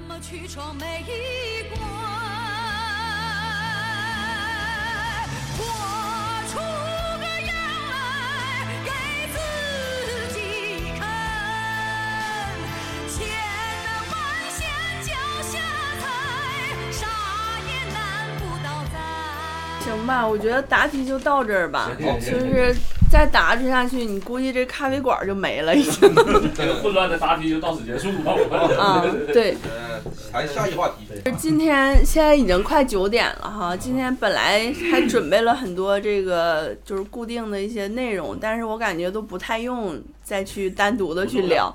[20.03, 21.89] 行吧，我觉得答题就到这儿吧，
[22.19, 22.75] 就是
[23.09, 26.13] 再答出下去，你估计这咖啡馆就没了已经。
[26.53, 28.33] 这个混乱的答题就到此结束吧。
[28.77, 30.01] 啊对呃，
[30.31, 31.31] 谈下一话题。
[31.37, 41.73] 今天现在已经快九点了哈，今天本来还准备了很多这个就是固定的一些内容，但是我感觉都不太用再去单独的去聊，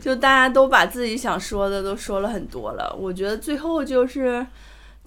[0.00, 2.96] 就大家都把自己想说的都说了很多了。
[2.98, 4.46] 我觉得最后就是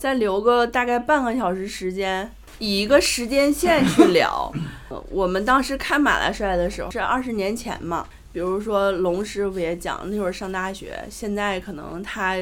[0.02, 2.28] 再留个大概半个小时时间，
[2.58, 4.52] 以一个时间线去 聊。
[4.90, 12.36] 呃我们当时看马大帅的时候是二十年前嘛，比如说龙师傅也讲，那会儿上大学，现在可能他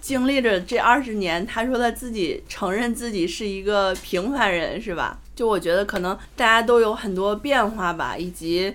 [0.00, 5.18] 经历着这二十年，他说他自己承认自己是一个平凡人，是吧？
[5.34, 8.72] 就我觉得可能大家都有很多变化吧，以及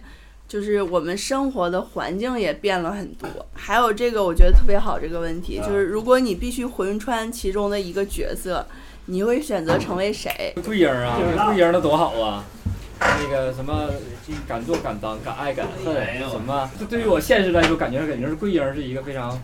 [0.47, 3.27] 就是我们生活的环境也变了很多。
[3.53, 8.65] 还有这个我觉得特别好这个问题，就是如果你必须魂穿其中的一个角色，
[9.05, 10.53] 你会选择成为谁？
[10.65, 11.17] 桂英啊，
[11.47, 12.43] 桂英那多好啊！
[12.99, 13.89] 那个什么，
[14.47, 15.95] 敢做敢当，敢爱敢恨，
[16.29, 16.69] 什么？
[16.79, 19.39] 这对于我现实来说，感觉肯定是桂英是一个非常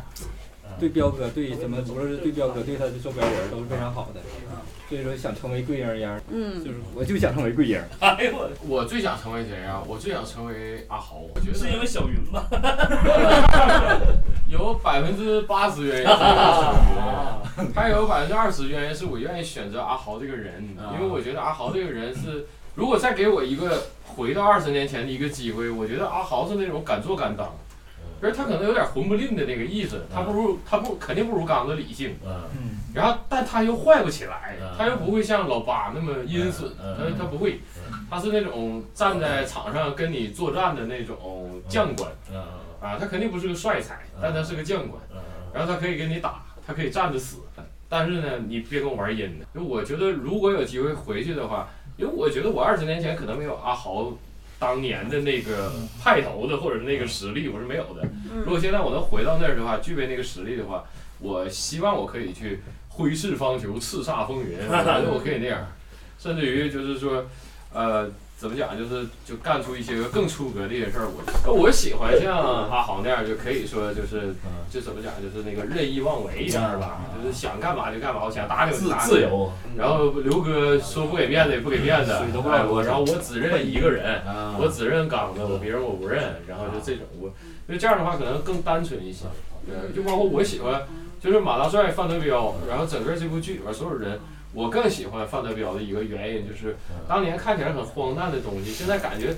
[0.79, 4.21] 对彪哥，对什么，不论是对彪哥，对他的周边人都是非常好的。
[4.89, 7.81] 所以说想成为桂英一样，嗯，就是我就想成为桂英。
[7.99, 9.81] 哎呦我，我最想成为谁啊？
[9.87, 11.21] 我最想成为阿豪。
[11.33, 12.47] 我觉得是因为小云吧？
[14.47, 16.75] 有百分之八十原因是因为小
[17.57, 20.63] 云， 还有百分之二十原因是我愿意选择阿豪这个人，
[20.93, 22.45] 因为我觉得阿豪这个人是，
[22.75, 27.51] 如果再给我一个回到二十年前的一个机会，我觉得阿豪是那种敢做敢当。
[28.23, 37.59] 而他可能有点混不吝的那个意思，他不如他不肯定不如刚子理性，嗯，然后但他又坏不起来，他又不会像老八那么阴损，他他不会，
[38.09, 42.09] 他是那种站在场上跟你作战的那种将官，
[42.81, 45.01] 啊，他肯定不是个帅才，但他是个将官，
[45.53, 47.39] 然后他可以跟你打，他可以站着死，
[47.89, 51.67] 但是呢，你别跟我玩阴的，就我觉得如果有机会回去的话，
[51.97, 54.13] 因为我觉得我二十年前可能没有阿豪。
[54.63, 58.07] 当年的那个派头的或者是那个实力，我是没有的。
[58.45, 60.85] 如果现在我能回到那儿的话，具备那个实力的话，
[61.19, 65.67] 我希望我可以去挥斥方遒、叱咤风云， 我觉得我可以那样，
[66.17, 67.25] 甚至于就是说，
[67.73, 68.09] 呃，
[68.43, 71.07] 怎么讲，就是就干出一些个更出格的一些事儿。
[71.47, 72.37] 我我喜欢像
[72.69, 74.35] 阿豪那样，就可以说就是
[74.69, 87.27] 就怎么讲，就是那个任意妄为这样吧，就是想干嘛就干嘛，我想打你就打你自自由然后刘哥说不给面子也不给面子，我然后我只认一个人啊，我只认刚子，我别人我不认，然后就这种我，
[87.69, 89.23] 因为这样的话可能更单纯一些。
[89.65, 90.81] 对，就包括我喜欢，
[91.21, 94.19] 就是马大帅、范德彪，然后整个这部剧里边所有人，
[94.53, 96.75] 我更喜欢范德彪的一个原因就是，
[97.07, 99.35] 当年看起来很荒诞的东西，现在感觉，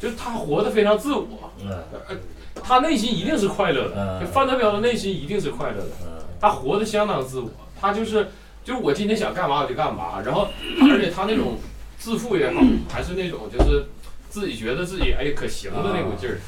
[0.00, 2.16] 就是他活得非常自我，呃，
[2.62, 7.50] 他内心一定是快乐的，就范德彪的内心一定是快乐的，他活得相当自我，
[7.80, 8.28] 他就是，
[8.62, 10.48] 就是我今天想干嘛我就干嘛，然后，
[10.90, 11.58] 而且他那种
[11.98, 13.86] 自负也好，还是那种就是
[14.28, 16.38] 自己觉得自己哎可行的那股劲儿，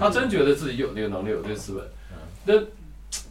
[0.00, 1.84] 他真觉得自己有那个能力，有这个资本。
[2.46, 2.54] 那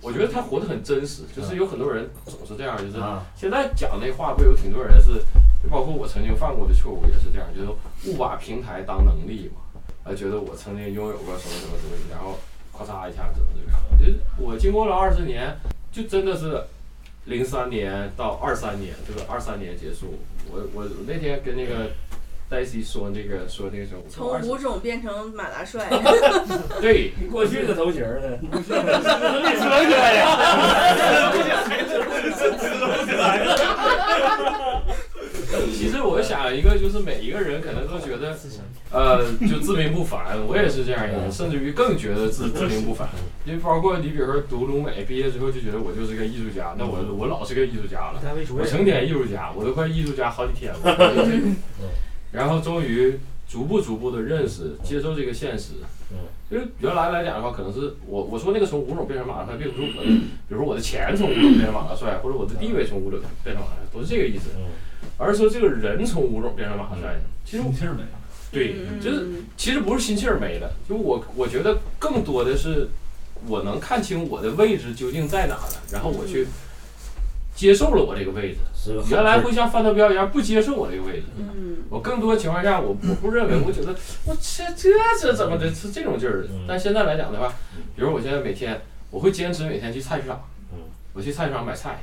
[0.01, 2.97] 我觉得他活得很真实，就是有很多人总是这样，就是
[3.35, 5.15] 现在讲那话不有挺多人是
[5.63, 7.69] 就包括我曾经犯过的错误也是这样，就是
[8.09, 9.61] 误把平台当能力嘛，
[10.03, 12.37] 啊，觉得我曾经拥有过什么什么东西，然后
[12.77, 13.99] 咔嚓一下怎么怎么样。
[13.99, 15.55] 就是我经过了二十年，
[15.91, 16.61] 就真的是
[17.25, 20.19] 零三年到二三年，这个二三年结束，
[20.51, 21.91] 我我那天跟那个
[22.53, 25.89] 黛西说那个说那个什么，从吴总变成马大帅，
[26.79, 28.37] 对，过去的头型儿呢？
[28.43, 30.23] 你说起来
[35.75, 38.35] 其实我想一个，就是每一个人可能都觉得，
[38.91, 40.37] 呃，就自命不凡。
[40.47, 43.09] 我也是这样一个人，甚至于更觉得自自命不凡。
[43.45, 48.21] 因为包括你，比如说读鲁美，毕业之后就觉得我就是个艺术家，那我我老是个艺术家了，
[48.55, 50.79] 我成天艺术家，我都快艺术家好几天了。
[52.33, 53.17] 然后终于
[53.47, 55.75] 逐步逐步的认识、接受这个现实。
[56.51, 60.09] 就是原来来讲的话，可能是我我说那个从吴总变成马大帅，并不是我的，
[60.47, 64.49] 比如说我的钱从吴总变成马大帅，或者我的地位从吴总变成马大帅，不是这个意思，
[65.17, 67.15] 而是说这个人从吴总变成马大帅。
[67.45, 68.09] 其实心气儿没了。
[68.51, 69.27] 对，就是
[69.57, 72.87] 其实不是心气儿没了，就我我觉得更多的是
[73.47, 76.47] 我能看清我的位置究竟在哪了，然后我去
[77.55, 78.57] 接受了我这个位置
[79.09, 86.43] 原来会像范德彪一样不接受我这个位置，嗯，我更多情况下我我不认为，我觉得我这这这怎么的是这种劲儿。
[86.43, 86.49] 的。
[86.67, 87.53] 但现在来讲的话，
[87.95, 90.41] 比如我现在每天我会坚持每天去菜市场，
[91.13, 91.99] 我去菜市场买菜。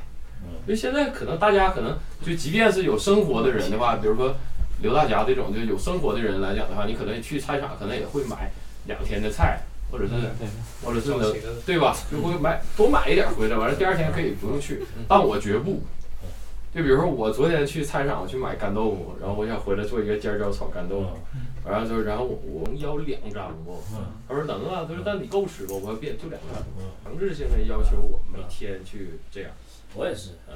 [0.65, 4.35] 因为现在可能大家可能就即便是有生活的人的话，比如说
[4.81, 8.51] 刘大侠这种就有生活的人来讲的话，你可能去菜市场可能也会买
[8.87, 9.61] 两天的菜，
[9.91, 10.13] 或者是
[10.83, 11.95] 或者是能对吧？
[12.11, 14.81] 就会买多买一点回来，完了第二天可以不用去。
[15.07, 15.83] 但我绝不。
[16.73, 23.77] 就比如说我昨天去菜市场去买干豆腐，然后我想回来做一个尖椒炒干豆腐，完了之后，然后我我能要两张不？
[24.27, 25.75] 他说能啊，他说但你够吃不？
[25.75, 26.63] 我说别就两张，
[27.03, 29.51] 强制性的要求我每天去这样。
[29.93, 30.55] 我也是，嗯。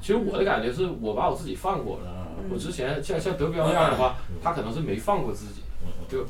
[0.00, 2.28] 其实我的感觉是我把我自己放过了。
[2.50, 5.62] 我之前像像德彪那样的话，他可能是没放过自己。
[6.08, 6.24] 就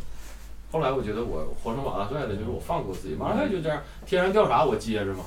[0.70, 3.14] 后来我觉得我活成马大帅了，就是我放过自己。
[3.14, 5.24] 马大帅就这样，天上掉啥我接着嘛，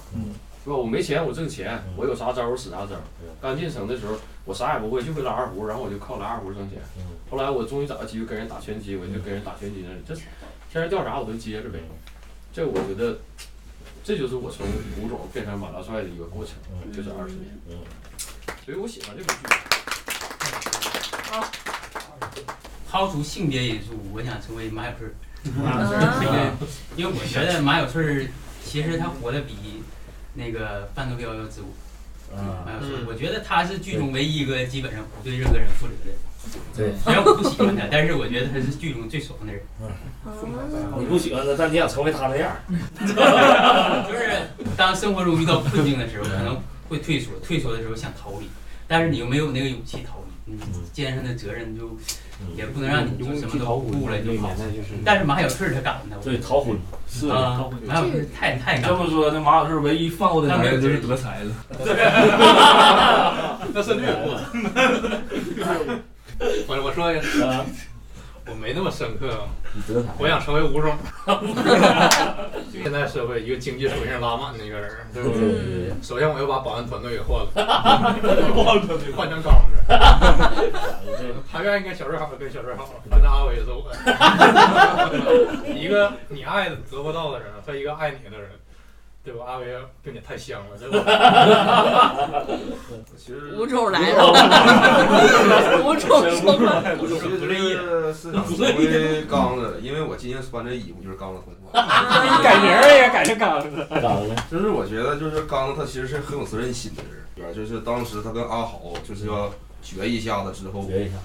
[0.64, 0.76] 是吧？
[0.76, 3.02] 我没钱我挣钱，我有啥招儿使啥招儿。
[3.42, 6.80] 刚进城的时候我啥也不会，就会拉二胡，然后我就靠拉二胡挣钱。
[7.30, 11.80] 后来我终于找到机会跟人打拳击，我就跟人打拳击那里，这天上掉啥我都接着呗。
[12.54, 13.18] 这我觉得。
[14.02, 14.66] 这就是我从
[15.00, 16.56] 吴总变成马大帅的一个过程，
[16.92, 17.46] 就是二十年。
[18.66, 19.46] 所以我喜欢这部剧。
[21.32, 21.46] 啊，
[22.90, 25.14] 抛除性别因素，我想成为马小春儿。
[25.64, 25.86] 啊
[26.20, 26.52] 这个，
[26.96, 28.28] 因为我觉得马小春儿
[28.66, 29.54] 其实他活得比
[30.34, 31.68] 那个范德彪要自我。
[32.36, 32.64] 啊
[33.08, 36.16] 我觉得他是剧中唯一一个基本上不对任何人负责的人。
[36.76, 39.62] 对虽然我不喜欢他， 但是我觉得他是剧中最爽的人。
[39.82, 39.90] 嗯
[41.00, 42.56] 你不喜欢他，但你想成为他那样。
[44.08, 44.32] 就是
[44.78, 48.48] 当生活中遇到困境的时候，可能会退缩，退缩的时候想逃离，
[48.88, 50.29] 但是你又没有那个勇气逃离，你
[50.94, 51.98] 肩上的责任就
[52.56, 54.50] 也不能让你就什么都不顾了就跑。
[55.04, 56.78] 但是马小春儿他敢呢，对，逃婚
[57.10, 58.98] 是啊，马小春儿太太敢了。
[58.98, 61.52] 这么说，那马小春唯一放过的男人就是德才了。
[63.74, 64.40] 那是略过。
[66.68, 67.22] 我我说一个，
[68.50, 69.48] 我没那么深刻啊。
[70.18, 70.98] 我想成为吴总。
[72.72, 75.94] 现在社会一个经济属性拉满的一个人，对不对？
[76.02, 77.52] 首先我要把保安团队给换了，
[78.56, 79.76] 保安团队换成刚子。
[81.52, 83.92] 他愿意跟小瑞好，跟小瑞好，反正阿伟也是我。
[85.76, 88.50] 一个你爱的得不到的人，和一个爱你的人。
[89.30, 89.46] 对吧？
[89.48, 89.68] 阿伟
[90.04, 91.00] 跟你太香了， 对吧？
[93.16, 94.26] 其实吴总来了，
[95.86, 97.38] 吴总说话，我其实
[98.12, 101.88] 是想成为刚子，因为我今天穿这衣服就是刚子同款。
[102.42, 103.70] 改名儿也改成刚子。
[104.02, 107.52] 刚子，就是我觉得就是刚子他其实是很有责任心的人，对吧？
[107.54, 111.18] 就是当时他跟阿豪就是要决一下子之后，决一下，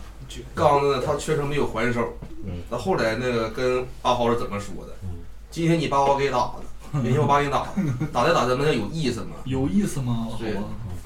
[0.55, 2.19] 刚子呢他确实没有还手，
[2.69, 4.93] 那后来那个跟阿豪是怎么说的？
[5.51, 6.65] 今天你把我给打的。
[7.03, 7.67] 明天我把你打，
[8.13, 9.37] 打着打着那有意思吗？
[9.45, 10.29] 有意思吗？
[10.39, 10.53] 对，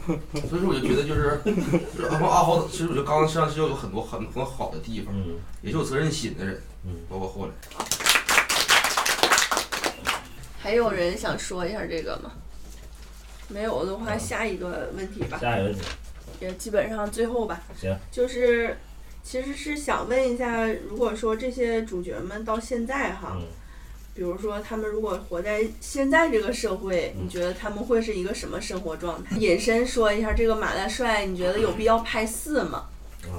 [0.49, 1.41] 所以说我就觉得就是，
[1.99, 5.15] 然后阿豪，其实我觉得刚刚身上是有很多很很好的地方，
[5.63, 6.61] 也是有责任心的人，
[7.09, 7.53] 包括后来。
[10.61, 12.33] 还有人想说一下这个吗？
[13.49, 15.39] 没有的话，下一个问题吧。
[15.41, 15.81] 下一个问题。
[16.41, 17.61] 也基本上最后吧。
[17.75, 17.97] 行。
[18.13, 18.77] 就是，
[19.23, 23.39] 其实是想问一下，如果说这些主角们到现在哈。
[24.19, 29.37] 比如说，他们如果活在现在这个社会，你觉得他们会是一个什么生活状态？
[29.37, 32.87] 引申说一下，这个马大帅，你觉得有必要拍四吗？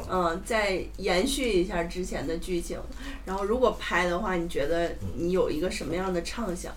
[0.10, 2.80] 嗯，再延续一下之前的剧情。
[3.26, 6.73] 然后，如果拍的话，你觉得你有一个什么样的畅想？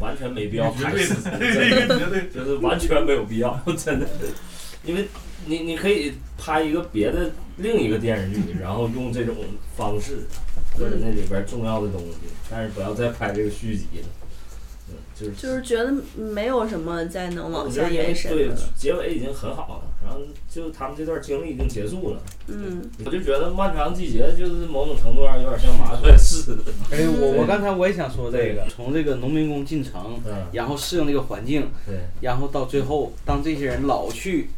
[0.00, 4.08] 完全没必要拍四，真的，就是完全没有必要，真的。
[4.84, 5.06] 因为
[5.46, 9.36] 你你可以拍一个别的另一个电视剧，然后用这种
[9.76, 10.26] 方式
[10.78, 14.08] 或者那里边重要的东西，但是不要再拍这个续集了。
[14.90, 18.56] 嗯，就是就是觉得没有什么再能往下延伸的了。
[18.74, 22.22] 结尾已经很好了，然后就他们这段经历已经结束了。
[22.46, 26.72] 嗯，我就觉得《漫长季节》就是某种程度上有点像马帅似的。
[26.90, 30.18] 哎，我我刚才我也想说这个，从这个农民工进城，
[30.52, 34.48] 然后适应这个环境，对，然后到最后，当这些人老去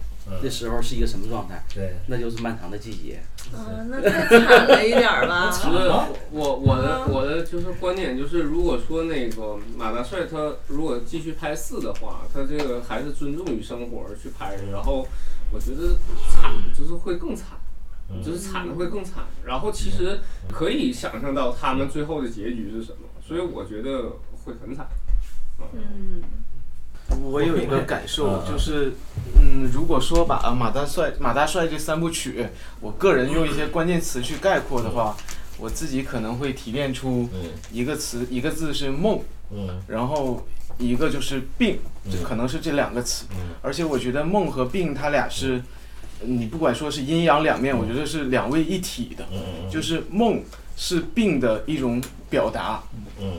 [0.43, 1.62] 的时候是一个什么状态？
[1.74, 3.20] 对，那就是漫长的季节。
[3.52, 5.51] 啊，那太惨了一点儿吧？
[5.51, 5.89] 不是
[6.31, 15.07] 我我的我的就是观点就是，如果说那个马大帅他如果继续拍四的话，他这个还是尊重于生活去拍，然后
[15.52, 15.97] 我觉得
[16.31, 17.59] 惨就是会更惨。
[18.24, 20.19] 就是惨的会更惨，然后其实
[20.51, 24.11] 可以想象到他们最后的结局是什么，所以我觉得
[24.44, 24.89] 会很惨。
[25.73, 26.20] 嗯，
[27.23, 28.95] 我有一个感受，就是，
[29.37, 32.47] 嗯，如果说把马大帅、马大帅这三部曲，
[32.81, 35.16] 我个人用一些关键词去概括的话，
[35.59, 37.28] 我自己可能会提炼出
[37.73, 39.20] 一个词，一个字是梦，
[39.87, 40.47] 然后
[40.78, 41.78] 一个就是病，
[42.11, 43.27] 这可能是这两个词，
[43.62, 45.62] 而且我觉得梦和病它俩是。
[46.23, 49.27] 你不管说是阴阳两面，我觉得是两位一体的，
[49.70, 50.43] 就是梦
[50.77, 52.82] 是病的一种表达，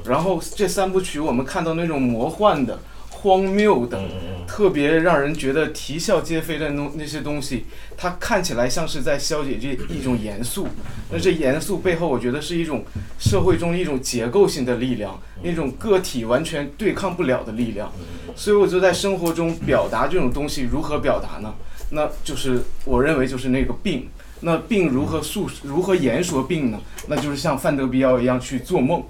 [0.03, 2.79] 然后这三部曲我们看到那种魔幻的、
[3.21, 4.01] 荒谬的、
[4.47, 7.65] 特别让人觉得啼笑皆非的那那些东西，
[7.95, 10.67] 它看起来像是在消解这一种严肃。
[11.11, 12.83] 那这严肃背后，我觉得是一种
[13.19, 17.91] 社会中一种结构性的力量，那种个体完全对抗不了的力量。
[18.35, 21.53] 所以我就在生活中表达这种东西，如何表达呢？
[21.91, 24.09] 那就是我认为就是那个病。
[24.43, 26.79] 那病如何诉如何言说病呢？
[27.07, 29.03] 那就是像范德比奥一样去做梦，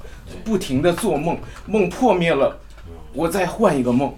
[0.43, 2.59] 不停的做梦，梦破灭了，
[3.13, 4.13] 我再换一个梦。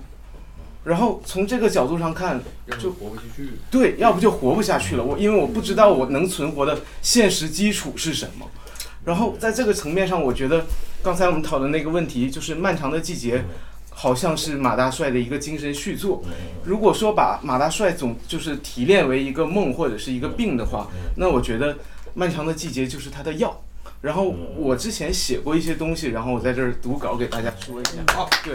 [0.84, 2.41] 然后从这个角度上看，
[2.80, 3.49] 就活不下去。
[3.72, 5.03] 对，要不就活不下去了。
[5.03, 8.45] 我因为我不知道我能存活的现实基础是什么。
[9.06, 10.65] 然后在这个层面上，我觉得
[11.02, 13.44] 刚才我们讨论那个问题，就是漫长的季节。
[13.95, 16.24] 好像是马大帅的一个精神续作。
[16.65, 21.76] 如果说把马大帅总就是提炼为一个梦或者是一个病的话，那我觉得
[22.15, 23.61] 《漫长的季节》就是他的药。
[24.04, 27.94] 然后我之前写过一些东西，然后我在这儿读稿给大家说一下。
[28.18, 28.54] 哦，对，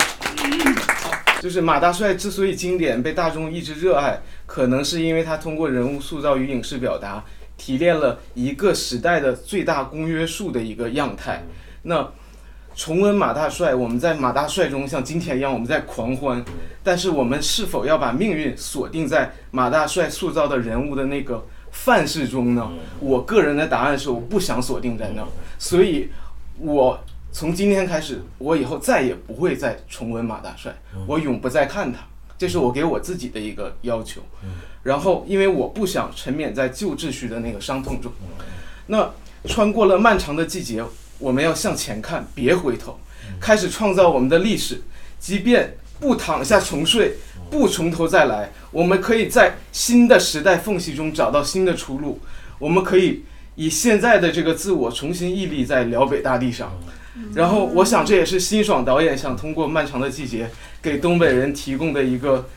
[1.41, 7.25] 就是马大帅之所以经典，被大众一直热爱，可能是因为他通过人物塑造与影视表达，
[7.57, 11.43] 提炼了一个时代的最大公约数的一个样态。
[11.85, 12.07] 那。
[12.77, 16.45] 重温马大帅，我们在马大帅中像今天一样，我们在狂欢。
[16.81, 21.45] 但是我们是否要把命运锁定在马大帅塑造的人物的那个
[21.85, 22.71] 范式中呢？
[23.01, 25.29] 我个人的答案是，我不想锁定在那儿。
[25.59, 26.09] 所以，
[26.59, 26.99] 我
[27.33, 30.75] 从今天开始，我以后再也不会再重温马大帅，
[31.07, 32.01] 我永不再看他。
[32.37, 34.21] 这是我给我自己的一个要求。
[34.83, 38.11] 然后，因为我不想沉湎在旧秩序的那个伤痛中。
[38.87, 39.11] 那
[39.45, 40.83] 穿过了漫长的季节。
[41.21, 42.97] 我们要向前看，别回头，
[43.41, 44.81] 开始创造我们的历史。
[45.19, 47.15] 即便不躺下重睡，
[47.51, 52.21] 不从头再来，我们可以在新的时代缝隙中找到新的出路。
[52.59, 53.25] 我们可以
[53.57, 56.71] 以现在的这个自我重新屹立在辽北大地上。
[57.35, 60.45] 然后，我想这也是辛爽导演想通过《漫长的季节》
[60.81, 62.49] 给东北人提供的一个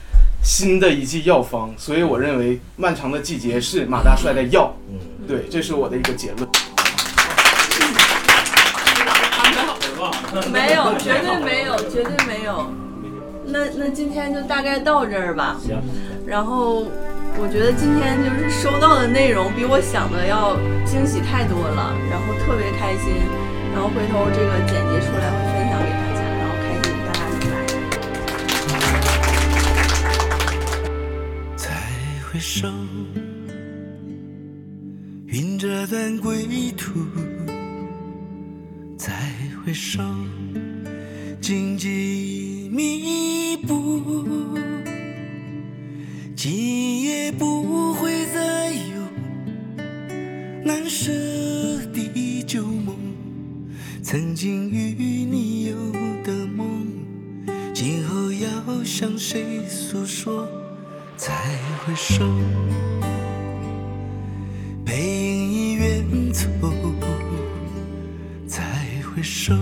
[0.44, 1.74] 新的一剂药方。
[1.78, 4.76] 所以，我认为《漫长的季节》是马大帅的药。
[5.28, 6.48] 对，这是我的一个结论。
[10.52, 12.81] 没有，绝对没有，绝对没有。
[13.52, 15.60] 那那今天就大概到这儿吧。
[15.62, 15.78] 行。
[16.26, 16.86] 然后
[17.38, 20.56] 我觉得今天就是收到的内容比我想的要
[20.86, 23.12] 惊喜太多了，然后特别开心。
[23.74, 27.56] 然后回头这个剪辑出来会分享给大家，然后开心大家能来。
[31.56, 31.64] 再
[32.32, 32.68] 回首，
[35.28, 36.46] 云这段归
[36.78, 37.00] 途。
[38.98, 39.14] 再
[39.66, 40.02] 回首，
[41.40, 41.90] 荆棘
[42.74, 44.02] 弥补，
[46.38, 48.96] 今夜不会再有
[50.64, 51.12] 难舍
[51.94, 52.96] 的旧梦。
[54.02, 55.76] 曾经与你有
[56.24, 56.88] 的梦，
[57.74, 60.48] 今后要向谁诉说？
[61.18, 61.34] 再
[61.86, 62.26] 回首，
[64.86, 66.48] 背影已远走。
[68.48, 68.64] 再
[69.04, 69.54] 回首，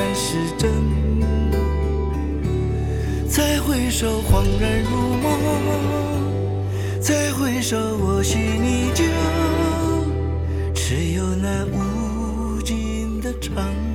[0.00, 0.70] 才是真。
[3.28, 5.38] 再回首，恍然如梦。
[7.02, 9.04] 再回首，我心依旧，
[10.72, 13.89] 只有那无尽的长。